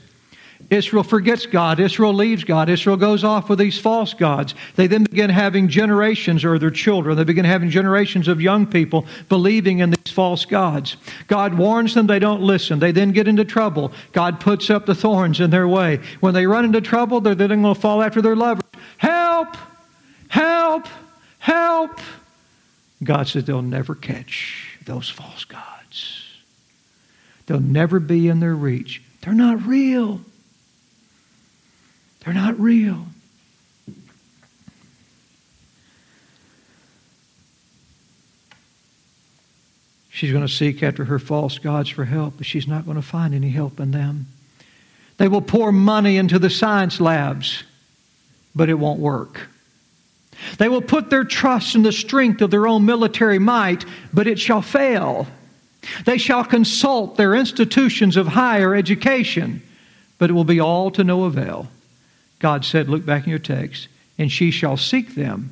Israel 0.70 1.04
forgets 1.04 1.46
God. 1.46 1.80
Israel 1.80 2.14
leaves 2.14 2.44
God. 2.44 2.70
Israel 2.70 2.98
goes 2.98 3.24
off 3.24 3.48
with 3.48 3.60
these 3.60 3.80
false 3.80 4.14
gods. 4.14 4.54
They 4.76 4.88
then 4.88 5.04
begin 5.04 5.30
having 5.30 5.70
generations, 5.70 6.44
or 6.44 6.60
their 6.60 6.72
children, 6.72 7.16
they 7.16 7.24
begin 7.24 7.46
having 7.46 7.70
generations 7.70 8.28
of 8.28 8.42
young 8.42 8.66
people 8.66 9.06
believing 9.30 9.80
in 9.80 9.92
these 9.92 10.14
false 10.14 10.46
gods. 10.46 10.98
God 11.28 11.54
warns 11.54 11.94
them, 11.94 12.08
they 12.08 12.20
don't 12.20 12.42
listen. 12.42 12.80
They 12.80 12.92
then 12.92 13.12
get 13.12 13.28
into 13.28 13.46
trouble. 13.46 13.94
God 14.12 14.42
puts 14.42 14.70
up 14.70 14.86
the 14.86 14.96
thorns 14.96 15.40
in 15.40 15.50
their 15.50 15.68
way. 15.68 16.02
When 16.20 16.34
they 16.34 16.46
run 16.46 16.66
into 16.66 16.82
trouble, 16.82 17.22
they're 17.22 17.36
then 17.36 17.62
going 17.62 17.76
to 17.76 17.80
fall 17.80 18.04
after 18.04 18.22
their 18.22 18.36
lovers. 18.36 18.64
Help! 18.98 19.56
Help! 20.28 20.88
Help! 21.40 22.02
God 23.04 23.28
says 23.28 23.46
they'll 23.46 23.62
never 23.62 23.96
catch 23.96 24.78
those 24.86 25.10
false 25.10 25.46
gods. 25.46 26.24
They'll 27.46 27.60
never 27.60 28.00
be 28.02 28.28
in 28.28 28.42
their 28.42 28.56
reach. 28.56 29.02
They're 29.22 29.34
not 29.34 29.66
real. 29.66 30.22
They're 32.28 32.34
not 32.34 32.60
real. 32.60 33.06
She's 40.10 40.34
going 40.34 40.46
to 40.46 40.52
seek 40.52 40.84
after 40.84 41.06
her 41.06 41.20
false 41.20 41.58
gods 41.58 41.88
for 41.88 42.04
help, 42.04 42.34
but 42.36 42.46
she's 42.46 42.68
not 42.68 42.84
going 42.84 42.98
to 42.98 43.02
find 43.02 43.34
any 43.34 43.50
help 43.50 43.80
in 43.80 43.92
them. 43.92 44.26
They 45.16 45.30
will 45.30 45.42
pour 45.42 45.72
money 45.72 46.18
into 46.18 46.38
the 46.38 46.50
science 46.50 47.00
labs, 47.00 47.64
but 48.54 48.68
it 48.68 48.74
won't 48.74 49.00
work. 49.00 49.48
They 50.58 50.68
will 50.68 50.82
put 50.82 51.10
their 51.10 51.24
trust 51.24 51.76
in 51.76 51.84
the 51.84 51.94
strength 51.94 52.42
of 52.42 52.52
their 52.52 52.68
own 52.68 52.86
military 52.86 53.40
might, 53.40 53.86
but 54.14 54.28
it 54.28 54.38
shall 54.38 54.62
fail. 54.62 55.28
They 56.04 56.18
shall 56.18 56.44
consult 56.44 57.16
their 57.16 57.36
institutions 57.36 58.18
of 58.18 58.28
higher 58.28 58.76
education, 58.76 59.62
but 60.18 60.30
it 60.30 60.34
will 60.34 60.44
be 60.44 60.60
all 60.60 60.92
to 60.92 61.06
no 61.06 61.24
avail. 61.24 61.70
God 62.40 62.66
said, 62.66 62.90
look 62.90 63.06
back 63.06 63.24
in 63.24 63.30
your 63.30 63.40
text, 63.40 63.88
and 64.18 64.32
she 64.32 64.52
shall 64.52 64.78
seek 64.78 65.16
them, 65.16 65.52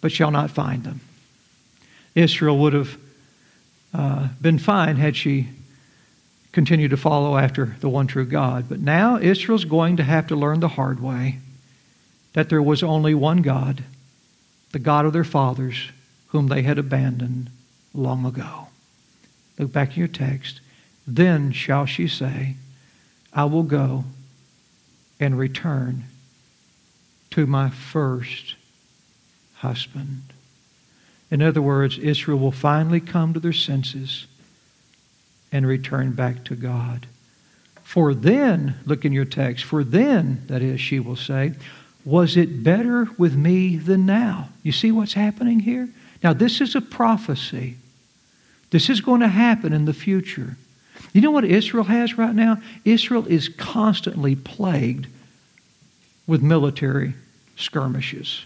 but 0.00 0.12
shall 0.12 0.30
not 0.30 0.50
find 0.50 0.84
them. 0.84 1.00
Israel 2.14 2.58
would 2.58 2.72
have 2.72 2.96
uh, 3.94 4.28
been 4.40 4.58
fine 4.58 4.96
had 4.96 5.16
she 5.16 5.48
continued 6.52 6.90
to 6.90 6.96
follow 6.96 7.36
after 7.36 7.76
the 7.80 7.88
one 7.88 8.06
true 8.06 8.24
God. 8.24 8.68
But 8.68 8.80
now 8.80 9.18
Israel's 9.18 9.64
going 9.64 9.96
to 9.98 10.04
have 10.04 10.26
to 10.28 10.36
learn 10.36 10.60
the 10.60 10.68
hard 10.68 11.00
way 11.00 11.38
that 12.32 12.48
there 12.48 12.62
was 12.62 12.82
only 12.82 13.14
one 13.14 13.42
God, 13.42 13.84
the 14.72 14.78
God 14.78 15.04
of 15.04 15.12
their 15.12 15.24
fathers, 15.24 15.90
whom 16.28 16.48
they 16.48 16.62
had 16.62 16.78
abandoned 16.78 17.50
long 17.94 18.24
ago. 18.24 18.68
Look 19.58 19.72
back 19.72 19.90
in 19.90 19.98
your 19.98 20.08
text. 20.08 20.60
Then 21.06 21.52
shall 21.52 21.86
she 21.86 22.08
say, 22.08 22.56
I 23.32 23.44
will 23.44 23.62
go 23.62 24.04
and 25.20 25.38
return 25.38 26.04
to 27.30 27.46
my 27.46 27.70
first 27.70 28.56
husband. 29.56 30.22
In 31.30 31.42
other 31.42 31.62
words, 31.62 31.98
Israel 31.98 32.38
will 32.38 32.50
finally 32.50 33.00
come 33.00 33.34
to 33.34 33.40
their 33.40 33.52
senses 33.52 34.26
and 35.52 35.66
return 35.66 36.12
back 36.12 36.44
to 36.44 36.56
God. 36.56 37.06
For 37.84 38.14
then, 38.14 38.76
look 38.86 39.04
in 39.04 39.12
your 39.12 39.24
text, 39.24 39.64
for 39.64 39.84
then, 39.84 40.44
that 40.46 40.62
is, 40.62 40.80
she 40.80 40.98
will 40.98 41.16
say, 41.16 41.52
was 42.04 42.36
it 42.36 42.64
better 42.64 43.08
with 43.18 43.36
me 43.36 43.76
than 43.76 44.06
now? 44.06 44.48
You 44.62 44.72
see 44.72 44.90
what's 44.90 45.12
happening 45.12 45.60
here? 45.60 45.88
Now, 46.22 46.32
this 46.32 46.60
is 46.60 46.74
a 46.74 46.80
prophecy. 46.80 47.76
This 48.70 48.88
is 48.88 49.00
going 49.00 49.20
to 49.20 49.28
happen 49.28 49.72
in 49.72 49.84
the 49.84 49.92
future. 49.92 50.56
You 51.12 51.20
know 51.20 51.30
what 51.30 51.44
Israel 51.44 51.84
has 51.84 52.16
right 52.16 52.34
now? 52.34 52.58
Israel 52.84 53.26
is 53.26 53.48
constantly 53.48 54.36
plagued 54.36 55.06
with 56.26 56.42
military 56.42 57.14
skirmishes. 57.56 58.44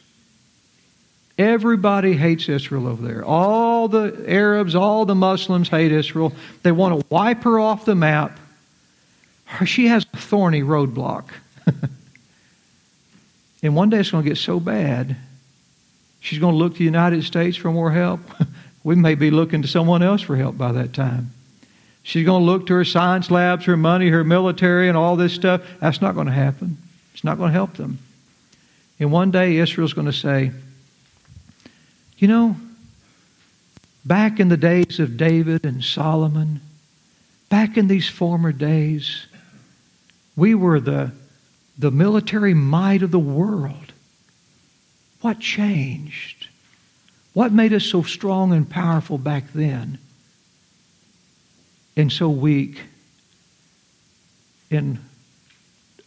Everybody 1.37 2.15
hates 2.15 2.49
Israel 2.49 2.87
over 2.87 3.07
there. 3.07 3.25
All 3.25 3.89
the 3.89 4.25
Arabs, 4.27 4.75
all 4.75 5.05
the 5.05 5.17
Muslims 5.17 5.69
hate 5.69 5.93
Israel. 5.93 6.33
They 6.63 6.73
want 6.73 7.01
to 7.01 7.07
wipe 7.11 7.43
her 7.43 7.59
off 7.59 7.85
the 7.85 7.95
map. 7.95 8.39
She 9.67 9.89
has 9.89 10.07
a 10.13 10.17
thorny 10.17 10.63
roadblock. 10.63 11.25
and 13.63 13.77
one 13.77 13.91
day 13.91 13.99
it's 13.99 14.13
going 14.13 14.23
to 14.23 14.31
get 14.31 14.39
so 14.39 14.61
bad, 14.61 15.17
she's 16.21 16.39
going 16.39 16.55
to 16.55 16.59
look 16.59 16.75
to 16.75 16.79
the 16.79 16.85
United 16.85 17.25
States 17.25 17.57
for 17.57 17.71
more 17.71 17.91
help. 17.91 18.21
we 18.85 18.95
may 18.95 19.15
be 19.15 19.31
looking 19.31 19.63
to 19.63 19.69
someone 19.69 20.03
else 20.03 20.23
for 20.23 20.37
help 20.37 20.57
by 20.57 20.73
that 20.73 20.93
time. 20.93 21.33
She's 22.05 22.27
going 22.27 22.43
to 22.43 22.47
look 22.47 22.67
to 22.67 22.75
her 22.75 22.85
science 22.85 23.31
labs, 23.31 23.65
her 23.65 23.79
money, 23.79 24.11
her 24.11 24.23
military, 24.23 24.89
and 24.89 24.97
all 24.97 25.17
this 25.17 25.33
stuff. 25.33 25.63
That's 25.81 26.03
not 26.03 26.15
going 26.15 26.27
to 26.27 26.35
happen. 26.35 26.77
It's 27.15 27.25
not 27.25 27.39
going 27.39 27.49
to 27.49 27.55
help 27.55 27.79
them. 27.79 27.99
And 29.01 29.11
one 29.11 29.31
day 29.31 29.57
Israel's 29.57 29.95
going 29.95 30.07
to 30.07 30.13
say, 30.13 30.53
you 32.19 32.29
know, 32.29 32.57
back 34.05 34.39
in 34.39 34.51
the 34.51 34.59
days 34.59 35.01
of 35.01 35.17
David 35.17 35.65
and 35.65 35.83
Solomon, 35.83 36.61
back 37.49 37.79
in 37.79 37.89
these 37.89 38.09
former 38.09 38.53
days, 38.53 39.27
we 40.37 40.55
were 40.55 40.81
the, 40.81 41.11
the 41.79 41.91
military 41.91 42.53
might 42.53 43.03
of 43.03 43.13
the 43.13 43.19
world. 43.19 43.95
What 45.23 45.41
changed? 45.41 46.49
What 47.33 47.51
made 47.51 47.73
us 47.73 47.85
so 47.85 48.03
strong 48.03 48.53
and 48.53 48.69
powerful 48.69 49.17
back 49.17 49.45
then 49.55 49.99
and 51.97 52.11
so 52.11 52.29
weak 52.29 52.81
and 54.71 54.99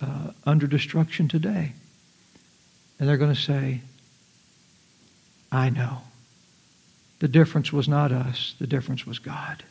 uh, 0.01 0.31
under 0.45 0.67
destruction 0.67 1.27
today? 1.27 1.73
And 2.99 3.07
they're 3.07 3.17
going 3.17 3.33
to 3.33 3.41
say, 3.41 3.81
I 5.51 5.69
know. 5.69 5.99
The 7.19 7.27
difference 7.27 7.73
was 7.73 7.87
not 7.87 8.11
us, 8.11 8.53
the 8.59 8.67
difference 8.67 9.05
was 9.05 9.19
God. 9.19 9.63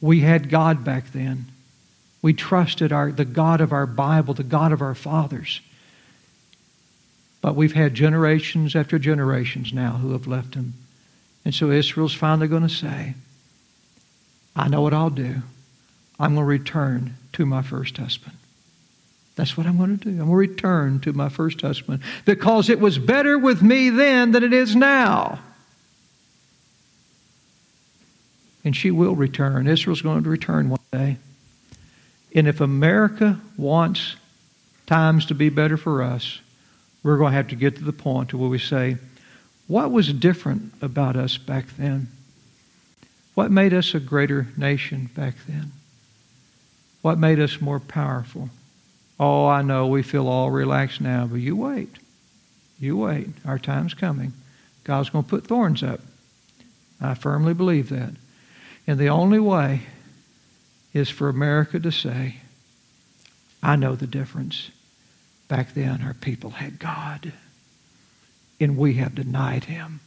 We 0.00 0.20
had 0.20 0.48
God 0.48 0.84
back 0.84 1.12
then. 1.12 1.46
We 2.22 2.34
trusted 2.34 2.92
our, 2.92 3.10
the 3.10 3.24
God 3.24 3.60
of 3.60 3.72
our 3.72 3.86
Bible, 3.86 4.34
the 4.34 4.44
God 4.44 4.72
of 4.72 4.82
our 4.82 4.94
fathers. 4.94 5.60
But 7.40 7.54
we've 7.56 7.72
had 7.72 7.94
generations 7.94 8.74
after 8.74 8.98
generations 8.98 9.72
now 9.72 9.92
who 9.92 10.12
have 10.12 10.26
left 10.26 10.54
him. 10.54 10.74
And 11.44 11.54
so 11.54 11.70
Israel's 11.70 12.14
finally 12.14 12.48
going 12.48 12.66
to 12.66 12.68
say, 12.68 13.14
I 14.58 14.66
know 14.66 14.82
what 14.82 14.92
I'll 14.92 15.08
do. 15.08 15.36
I'm 16.18 16.34
going 16.34 16.44
to 16.44 16.48
return 16.48 17.14
to 17.34 17.46
my 17.46 17.62
first 17.62 17.96
husband. 17.96 18.36
That's 19.36 19.56
what 19.56 19.68
I'm 19.68 19.76
going 19.76 19.96
to 19.96 20.04
do. 20.04 20.10
I'm 20.10 20.16
going 20.16 20.30
to 20.30 20.34
return 20.34 21.00
to 21.00 21.12
my 21.12 21.28
first 21.28 21.60
husband 21.60 22.02
because 22.24 22.68
it 22.68 22.80
was 22.80 22.98
better 22.98 23.38
with 23.38 23.62
me 23.62 23.90
then 23.90 24.32
than 24.32 24.42
it 24.42 24.52
is 24.52 24.74
now. 24.74 25.38
And 28.64 28.74
she 28.74 28.90
will 28.90 29.14
return. 29.14 29.68
Israel's 29.68 30.02
going 30.02 30.24
to 30.24 30.28
return 30.28 30.70
one 30.70 30.80
day. 30.90 31.18
And 32.34 32.48
if 32.48 32.60
America 32.60 33.40
wants 33.56 34.16
times 34.86 35.26
to 35.26 35.36
be 35.36 35.50
better 35.50 35.76
for 35.76 36.02
us, 36.02 36.40
we're 37.04 37.16
going 37.16 37.30
to 37.30 37.36
have 37.36 37.48
to 37.48 37.56
get 37.56 37.76
to 37.76 37.84
the 37.84 37.92
point 37.92 38.34
where 38.34 38.50
we 38.50 38.58
say, 38.58 38.96
what 39.68 39.92
was 39.92 40.12
different 40.12 40.72
about 40.82 41.14
us 41.14 41.38
back 41.38 41.66
then? 41.78 42.08
What 43.38 43.52
made 43.52 43.72
us 43.72 43.94
a 43.94 44.00
greater 44.00 44.48
nation 44.56 45.10
back 45.14 45.36
then? 45.46 45.70
What 47.02 47.20
made 47.20 47.38
us 47.38 47.60
more 47.60 47.78
powerful? 47.78 48.50
Oh, 49.20 49.46
I 49.46 49.62
know 49.62 49.86
we 49.86 50.02
feel 50.02 50.26
all 50.26 50.50
relaxed 50.50 51.00
now, 51.00 51.24
but 51.24 51.36
you 51.36 51.54
wait. 51.54 51.98
You 52.80 52.96
wait. 52.96 53.28
Our 53.44 53.60
time's 53.60 53.94
coming. 53.94 54.32
God's 54.82 55.10
going 55.10 55.22
to 55.22 55.30
put 55.30 55.46
thorns 55.46 55.84
up. 55.84 56.00
I 57.00 57.14
firmly 57.14 57.54
believe 57.54 57.90
that. 57.90 58.10
And 58.88 58.98
the 58.98 59.10
only 59.10 59.38
way 59.38 59.82
is 60.92 61.08
for 61.08 61.28
America 61.28 61.78
to 61.78 61.92
say, 61.92 62.38
I 63.62 63.76
know 63.76 63.94
the 63.94 64.08
difference. 64.08 64.72
Back 65.46 65.74
then, 65.74 66.02
our 66.02 66.14
people 66.14 66.50
had 66.50 66.80
God, 66.80 67.32
and 68.60 68.76
we 68.76 68.94
have 68.94 69.14
denied 69.14 69.62
him. 69.62 70.00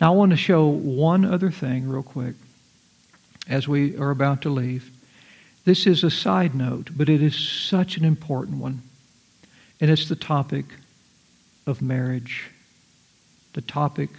Now, 0.00 0.12
I 0.12 0.16
want 0.16 0.30
to 0.30 0.36
show 0.36 0.66
one 0.66 1.24
other 1.24 1.50
thing 1.50 1.88
real 1.88 2.04
quick 2.04 2.34
as 3.48 3.66
we 3.66 3.96
are 3.96 4.10
about 4.10 4.42
to 4.42 4.50
leave. 4.50 4.90
This 5.64 5.86
is 5.86 6.04
a 6.04 6.10
side 6.10 6.54
note, 6.54 6.90
but 6.96 7.08
it 7.08 7.20
is 7.20 7.36
such 7.36 7.96
an 7.96 8.04
important 8.04 8.58
one. 8.58 8.82
And 9.80 9.90
it's 9.90 10.08
the 10.08 10.16
topic 10.16 10.66
of 11.66 11.82
marriage. 11.82 12.50
The 13.54 13.60
topic 13.62 14.10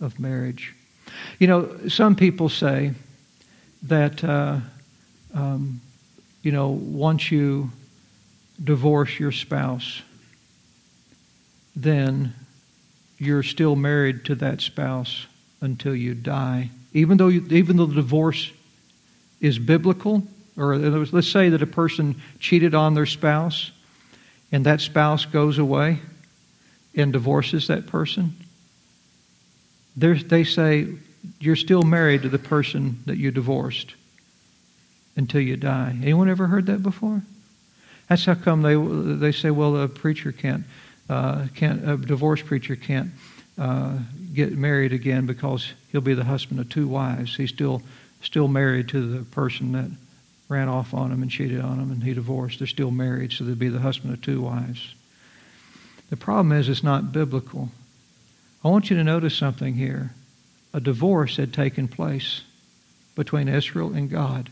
of 0.00 0.20
marriage. 0.20 0.74
You 1.38 1.48
know, 1.48 1.88
some 1.88 2.14
people 2.14 2.48
say 2.48 2.92
that, 3.82 4.22
uh, 4.22 4.58
um, 5.34 5.80
you 6.42 6.52
know, 6.52 6.68
once 6.68 7.30
you 7.30 7.70
divorce 8.62 9.18
your 9.18 9.32
spouse, 9.32 10.02
then 11.74 12.32
you're 13.18 13.42
still 13.42 13.76
married 13.76 14.24
to 14.26 14.34
that 14.36 14.60
spouse 14.60 15.26
until 15.60 15.94
you 15.94 16.14
die. 16.14 16.70
Even 16.92 17.16
though, 17.16 17.28
you, 17.28 17.46
even 17.50 17.76
though 17.76 17.86
the 17.86 17.94
divorce 17.94 18.50
is 19.40 19.58
biblical, 19.58 20.22
or 20.56 20.76
let's 20.76 21.28
say 21.28 21.50
that 21.50 21.62
a 21.62 21.66
person 21.66 22.20
cheated 22.40 22.74
on 22.74 22.94
their 22.94 23.06
spouse 23.06 23.70
and 24.52 24.64
that 24.64 24.80
spouse 24.80 25.26
goes 25.26 25.58
away 25.58 25.98
and 26.94 27.12
divorces 27.12 27.66
that 27.68 27.86
person, 27.86 28.34
they 29.96 30.44
say 30.44 30.88
you're 31.40 31.56
still 31.56 31.82
married 31.82 32.22
to 32.22 32.28
the 32.28 32.38
person 32.38 32.98
that 33.06 33.16
you 33.16 33.30
divorced 33.30 33.94
until 35.16 35.40
you 35.40 35.56
die. 35.56 35.96
Anyone 36.02 36.28
ever 36.28 36.46
heard 36.46 36.66
that 36.66 36.82
before? 36.82 37.22
That's 38.08 38.24
how 38.24 38.34
come 38.34 38.62
they 38.62 38.76
they 39.16 39.32
say, 39.32 39.50
well, 39.50 39.76
a 39.76 39.88
preacher 39.88 40.32
can't 40.32 40.64
uh, 41.08 41.46
can't 41.54 41.88
a 41.88 41.96
divorced 41.96 42.46
preacher 42.46 42.76
can't 42.76 43.10
uh, 43.58 43.98
get 44.34 44.56
married 44.56 44.92
again 44.92 45.26
because 45.26 45.72
he'll 45.90 46.00
be 46.00 46.14
the 46.14 46.24
husband 46.24 46.60
of 46.60 46.68
two 46.68 46.88
wives. 46.88 47.36
He's 47.36 47.50
still 47.50 47.82
still 48.22 48.48
married 48.48 48.88
to 48.88 49.18
the 49.18 49.24
person 49.24 49.72
that 49.72 49.90
ran 50.48 50.68
off 50.68 50.94
on 50.94 51.12
him 51.12 51.22
and 51.22 51.30
cheated 51.30 51.60
on 51.60 51.78
him 51.78 51.90
and 51.90 52.02
he 52.02 52.14
divorced. 52.14 52.58
They're 52.58 52.68
still 52.68 52.90
married, 52.90 53.32
so 53.32 53.44
they'd 53.44 53.58
be 53.58 53.68
the 53.68 53.80
husband 53.80 54.12
of 54.12 54.22
two 54.22 54.40
wives. 54.40 54.94
The 56.10 56.16
problem 56.16 56.52
is 56.52 56.68
it's 56.68 56.82
not 56.82 57.12
biblical. 57.12 57.70
I 58.64 58.68
want 58.68 58.90
you 58.90 58.96
to 58.96 59.04
notice 59.04 59.36
something 59.36 59.74
here. 59.74 60.12
A 60.72 60.80
divorce 60.80 61.36
had 61.36 61.52
taken 61.52 61.88
place 61.88 62.42
between 63.14 63.48
Israel 63.48 63.92
and 63.92 64.10
God. 64.10 64.50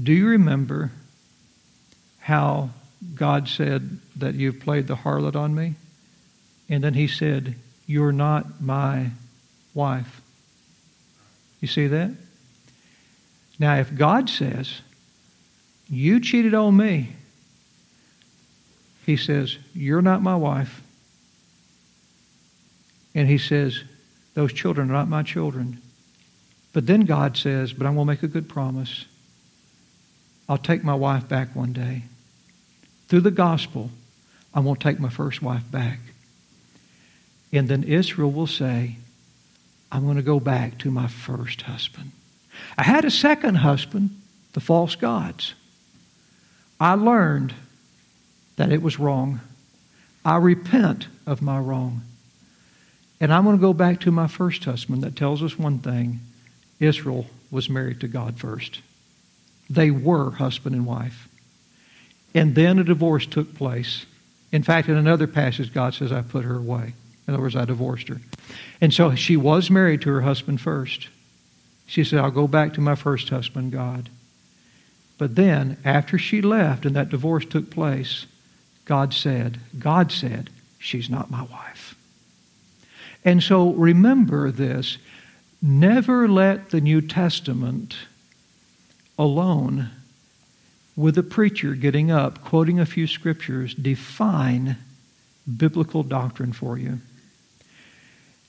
Do 0.00 0.12
you 0.12 0.28
remember 0.28 0.92
how 2.20 2.70
God 3.14 3.48
said 3.48 3.98
that 4.16 4.34
you've 4.34 4.60
played 4.60 4.86
the 4.86 4.96
harlot 4.96 5.36
on 5.36 5.54
me? 5.54 5.74
And 6.68 6.82
then 6.82 6.94
he 6.94 7.08
said, 7.08 7.54
You're 7.86 8.12
not 8.12 8.60
my 8.60 9.10
wife. 9.74 10.20
You 11.60 11.68
see 11.68 11.86
that? 11.88 12.12
Now, 13.58 13.76
if 13.76 13.94
God 13.94 14.28
says, 14.28 14.80
You 15.88 16.20
cheated 16.20 16.54
on 16.54 16.76
me, 16.76 17.10
He 19.06 19.16
says, 19.16 19.56
You're 19.74 20.02
not 20.02 20.22
my 20.22 20.36
wife. 20.36 20.82
And 23.14 23.28
He 23.28 23.38
says, 23.38 23.82
Those 24.34 24.52
children 24.52 24.90
are 24.90 24.94
not 24.94 25.08
my 25.08 25.22
children. 25.22 25.80
But 26.72 26.86
then 26.86 27.00
God 27.00 27.36
says, 27.36 27.72
But 27.72 27.86
I'm 27.86 27.94
going 27.94 28.06
to 28.06 28.12
make 28.12 28.22
a 28.22 28.28
good 28.28 28.48
promise. 28.48 29.06
I'll 30.48 30.58
take 30.58 30.84
my 30.84 30.94
wife 30.94 31.28
back 31.28 31.54
one 31.54 31.72
day. 31.72 32.02
Through 33.08 33.22
the 33.22 33.30
gospel, 33.30 33.90
I'm 34.54 34.64
going 34.64 34.76
to 34.76 34.82
take 34.82 35.00
my 35.00 35.08
first 35.08 35.42
wife 35.42 35.68
back. 35.70 35.98
And 37.52 37.68
then 37.68 37.82
Israel 37.84 38.30
will 38.30 38.46
say, 38.46 38.96
I'm 39.90 40.04
going 40.04 40.16
to 40.16 40.22
go 40.22 40.38
back 40.38 40.78
to 40.78 40.90
my 40.90 41.08
first 41.08 41.62
husband. 41.62 42.12
I 42.76 42.82
had 42.82 43.04
a 43.04 43.10
second 43.10 43.56
husband, 43.56 44.10
the 44.52 44.60
false 44.60 44.94
gods. 44.94 45.54
I 46.80 46.94
learned 46.94 47.54
that 48.56 48.72
it 48.72 48.82
was 48.82 48.98
wrong. 48.98 49.40
I 50.24 50.36
repent 50.36 51.08
of 51.26 51.40
my 51.40 51.58
wrong. 51.58 52.02
And 53.20 53.32
I'm 53.32 53.44
going 53.44 53.56
to 53.56 53.60
go 53.60 53.72
back 53.72 54.00
to 54.00 54.12
my 54.12 54.26
first 54.26 54.64
husband 54.64 55.02
that 55.02 55.16
tells 55.16 55.42
us 55.42 55.58
one 55.58 55.78
thing 55.78 56.20
Israel 56.78 57.26
was 57.50 57.70
married 57.70 58.00
to 58.00 58.08
God 58.08 58.38
first. 58.38 58.80
They 59.70 59.90
were 59.90 60.32
husband 60.32 60.76
and 60.76 60.86
wife. 60.86 61.28
And 62.38 62.54
then 62.54 62.78
a 62.78 62.84
divorce 62.84 63.26
took 63.26 63.52
place. 63.56 64.06
In 64.52 64.62
fact, 64.62 64.88
in 64.88 64.96
another 64.96 65.26
passage, 65.26 65.74
God 65.74 65.92
says, 65.92 66.12
I 66.12 66.22
put 66.22 66.44
her 66.44 66.54
away. 66.54 66.94
In 67.26 67.34
other 67.34 67.42
words, 67.42 67.56
I 67.56 67.64
divorced 67.64 68.06
her. 68.06 68.20
And 68.80 68.94
so 68.94 69.16
she 69.16 69.36
was 69.36 69.70
married 69.70 70.02
to 70.02 70.10
her 70.10 70.20
husband 70.20 70.60
first. 70.60 71.08
She 71.86 72.04
said, 72.04 72.20
I'll 72.20 72.30
go 72.30 72.46
back 72.46 72.74
to 72.74 72.80
my 72.80 72.94
first 72.94 73.28
husband, 73.28 73.72
God. 73.72 74.08
But 75.18 75.34
then, 75.34 75.78
after 75.84 76.16
she 76.16 76.40
left 76.40 76.86
and 76.86 76.94
that 76.94 77.08
divorce 77.08 77.44
took 77.44 77.70
place, 77.70 78.26
God 78.84 79.12
said, 79.12 79.58
God 79.76 80.12
said, 80.12 80.48
she's 80.78 81.10
not 81.10 81.32
my 81.32 81.42
wife. 81.42 81.96
And 83.24 83.42
so 83.42 83.72
remember 83.72 84.52
this. 84.52 84.96
Never 85.60 86.28
let 86.28 86.70
the 86.70 86.80
New 86.80 87.00
Testament 87.00 87.96
alone 89.18 89.90
with 90.98 91.16
a 91.16 91.22
preacher 91.22 91.76
getting 91.76 92.10
up, 92.10 92.42
quoting 92.42 92.80
a 92.80 92.84
few 92.84 93.06
scriptures, 93.06 93.72
define 93.72 94.76
biblical 95.56 96.02
doctrine 96.02 96.52
for 96.52 96.76
you. 96.76 96.98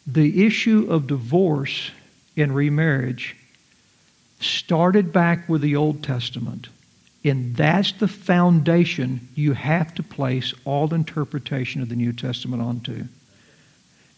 The 0.08 0.48
issue 0.48 0.88
of 0.90 1.06
divorce 1.06 1.92
and 2.36 2.56
remarriage 2.56 3.36
started 4.40 5.14
back 5.14 5.48
with 5.48 5.62
the 5.62 5.76
Old 5.76 6.04
Testament. 6.04 6.70
And 7.24 7.56
that's 7.56 7.92
the 7.92 8.08
foundation 8.08 9.28
you 9.36 9.54
have 9.54 9.94
to 9.96 10.02
place 10.02 10.52
all 10.66 10.92
interpretation 10.92 11.84
of 11.84 11.90
the 11.90 11.96
New 11.96 12.14
Testament 12.14 12.64
onto. 12.64 13.04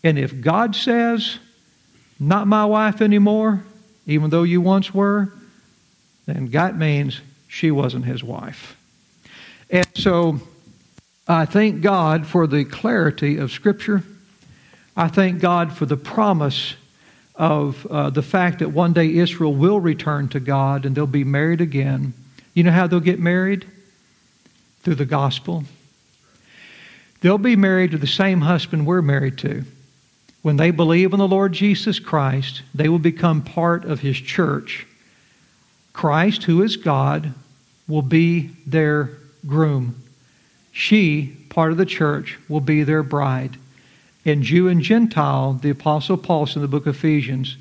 And 0.06 0.18
if 0.18 0.40
God 0.40 0.74
says, 0.74 1.38
not 2.18 2.48
my 2.48 2.64
wife 2.64 3.02
anymore, 3.02 3.62
even 4.08 4.30
though 4.30 4.44
you 4.44 4.62
once 4.62 4.94
were, 4.94 5.34
then 6.28 6.48
that 6.52 6.78
means 6.78 7.20
she 7.52 7.70
wasn't 7.70 8.06
his 8.06 8.24
wife. 8.24 8.78
And 9.70 9.86
so 9.94 10.40
I 11.28 11.46
thank 11.46 11.82
God 11.82 12.26
for 12.26 12.48
the 12.48 12.64
clarity 12.64 13.38
of 13.38 13.52
Scripture. 13.52 14.04
I 14.96 15.10
thank 15.10 15.42
God 15.42 15.76
for 15.76 15.86
the 15.86 15.98
promise 15.98 16.76
of 17.36 17.86
uh, 17.88 18.10
the 18.10 18.22
fact 18.22 18.60
that 18.60 18.70
one 18.70 18.94
day 18.94 19.18
Israel 19.18 19.54
will 19.54 19.82
return 19.82 20.30
to 20.30 20.40
God 20.40 20.86
and 20.86 20.96
they'll 20.96 21.06
be 21.06 21.26
married 21.26 21.60
again. 21.60 22.14
You 22.54 22.64
know 22.64 22.72
how 22.72 22.88
they'll 22.88 23.02
get 23.02 23.20
married? 23.20 23.68
Through 24.84 24.96
the 24.96 25.06
gospel. 25.06 25.66
They'll 27.20 27.38
be 27.38 27.58
married 27.58 27.92
to 27.92 27.98
the 27.98 28.08
same 28.08 28.40
husband 28.40 28.88
we're 28.88 29.02
married 29.02 29.38
to. 29.40 29.66
When 30.42 30.56
they 30.56 30.72
believe 30.72 31.12
in 31.12 31.20
the 31.20 31.28
Lord 31.28 31.52
Jesus 31.52 32.00
Christ, 32.00 32.62
they 32.74 32.88
will 32.88 32.98
become 32.98 33.42
part 33.42 33.84
of 33.84 34.00
His 34.00 34.18
church. 34.18 34.88
Christ, 35.94 36.44
who 36.44 36.64
is 36.64 36.78
God, 36.78 37.34
will 37.88 38.02
be 38.02 38.52
their 38.66 39.12
groom. 39.46 40.02
She, 40.72 41.36
part 41.50 41.72
of 41.72 41.78
the 41.78 41.86
church, 41.86 42.38
will 42.48 42.62
be 42.62 42.84
their 42.84 43.04
bride. 43.04 43.58
And 44.26 44.44
Jew 44.44 44.68
and 44.68 44.82
Gentile, 44.82 45.54
the 45.54 45.72
Apostle 45.72 46.18
Paul 46.18 46.48
in 46.56 46.62
the 46.62 46.68
book 46.68 46.86
of 46.86 46.96
Ephesians, 46.96 47.58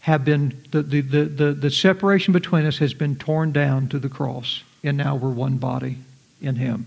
have 0.00 0.24
been, 0.24 0.60
the, 0.70 0.82
the, 0.82 1.00
the, 1.00 1.52
the, 1.52 1.70
separation 1.70 2.32
between 2.32 2.64
us 2.66 2.78
has 2.78 2.94
been 2.94 3.16
torn 3.16 3.52
down 3.52 3.88
to 3.88 3.98
the 3.98 4.08
cross. 4.08 4.62
And 4.84 4.96
now 4.96 5.16
we're 5.16 5.30
one 5.30 5.56
body 5.56 5.98
in 6.40 6.54
Him. 6.54 6.86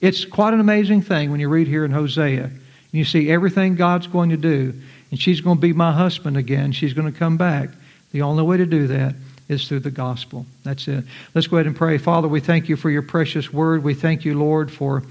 It's 0.00 0.24
quite 0.24 0.54
an 0.54 0.60
amazing 0.60 1.02
thing 1.02 1.30
when 1.30 1.40
you 1.40 1.48
read 1.48 1.68
here 1.68 1.84
in 1.84 1.90
Hosea 1.90 2.44
and 2.44 2.52
you 2.92 3.04
see 3.04 3.30
everything 3.30 3.76
God's 3.76 4.06
going 4.06 4.30
to 4.30 4.36
do. 4.36 4.74
And 5.10 5.20
she's 5.20 5.40
going 5.40 5.58
to 5.58 5.60
be 5.60 5.72
my 5.72 5.92
husband 5.92 6.36
again. 6.36 6.72
She's 6.72 6.92
going 6.92 7.12
to 7.12 7.16
come 7.16 7.36
back. 7.36 7.70
The 8.12 8.22
only 8.22 8.42
way 8.42 8.56
to 8.56 8.66
do 8.66 8.86
that 8.88 9.14
is 9.48 9.68
through 9.68 9.80
the 9.80 9.90
gospel. 9.90 10.46
That's 10.64 10.88
it. 10.88 11.04
Let's 11.34 11.46
go 11.46 11.56
ahead 11.56 11.66
and 11.66 11.76
pray. 11.76 11.98
Father, 11.98 12.28
we 12.28 12.40
thank 12.40 12.68
you 12.68 12.76
for 12.76 12.90
your 12.90 13.02
precious 13.02 13.52
word. 13.52 13.84
We 13.84 13.94
thank 13.94 14.24
you, 14.24 14.38
Lord, 14.38 14.70
for. 14.70 15.02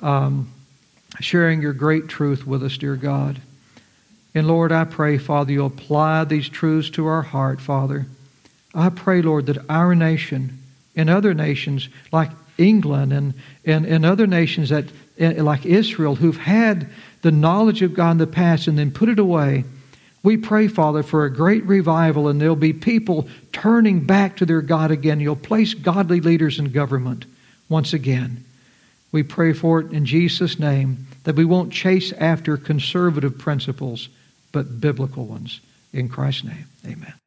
Um, 0.00 0.50
sharing 1.18 1.60
your 1.60 1.72
great 1.72 2.08
truth 2.08 2.46
with 2.46 2.62
us, 2.62 2.78
dear 2.78 2.96
God. 2.96 3.40
And 4.34 4.46
Lord, 4.46 4.70
I 4.70 4.84
pray, 4.84 5.18
Father, 5.18 5.52
you'll 5.52 5.66
apply 5.66 6.24
these 6.24 6.48
truths 6.48 6.90
to 6.90 7.06
our 7.06 7.22
heart, 7.22 7.60
Father. 7.60 8.06
I 8.74 8.90
pray, 8.90 9.22
Lord, 9.22 9.46
that 9.46 9.68
our 9.68 9.94
nation 9.94 10.62
and 10.94 11.10
other 11.10 11.34
nations 11.34 11.88
like 12.12 12.30
England 12.56 13.12
and, 13.12 13.34
and, 13.64 13.84
and 13.86 14.06
other 14.06 14.26
nations 14.26 14.68
that 14.68 14.84
eh, 15.18 15.42
like 15.42 15.66
Israel 15.66 16.14
who've 16.14 16.36
had 16.36 16.88
the 17.22 17.32
knowledge 17.32 17.82
of 17.82 17.94
God 17.94 18.12
in 18.12 18.18
the 18.18 18.26
past 18.26 18.68
and 18.68 18.78
then 18.78 18.92
put 18.92 19.08
it 19.08 19.18
away. 19.18 19.64
We 20.22 20.36
pray, 20.36 20.68
Father, 20.68 21.02
for 21.02 21.24
a 21.24 21.32
great 21.32 21.64
revival, 21.64 22.28
and 22.28 22.40
there'll 22.40 22.56
be 22.56 22.72
people 22.72 23.28
turning 23.52 24.00
back 24.00 24.36
to 24.36 24.46
their 24.46 24.60
God 24.60 24.90
again. 24.90 25.20
You'll 25.20 25.36
place 25.36 25.72
godly 25.72 26.20
leaders 26.20 26.58
in 26.58 26.72
government 26.72 27.24
once 27.68 27.92
again. 27.92 28.44
We 29.12 29.22
pray 29.22 29.54
for 29.54 29.80
it 29.80 29.92
in 29.92 30.04
Jesus' 30.04 30.58
name 30.58 31.06
that 31.24 31.36
we 31.36 31.44
won't 31.44 31.72
chase 31.72 32.12
after 32.12 32.56
conservative 32.56 33.38
principles, 33.38 34.08
but 34.52 34.80
biblical 34.80 35.24
ones. 35.24 35.60
In 35.92 36.08
Christ's 36.08 36.44
name, 36.44 36.66
amen. 36.86 37.19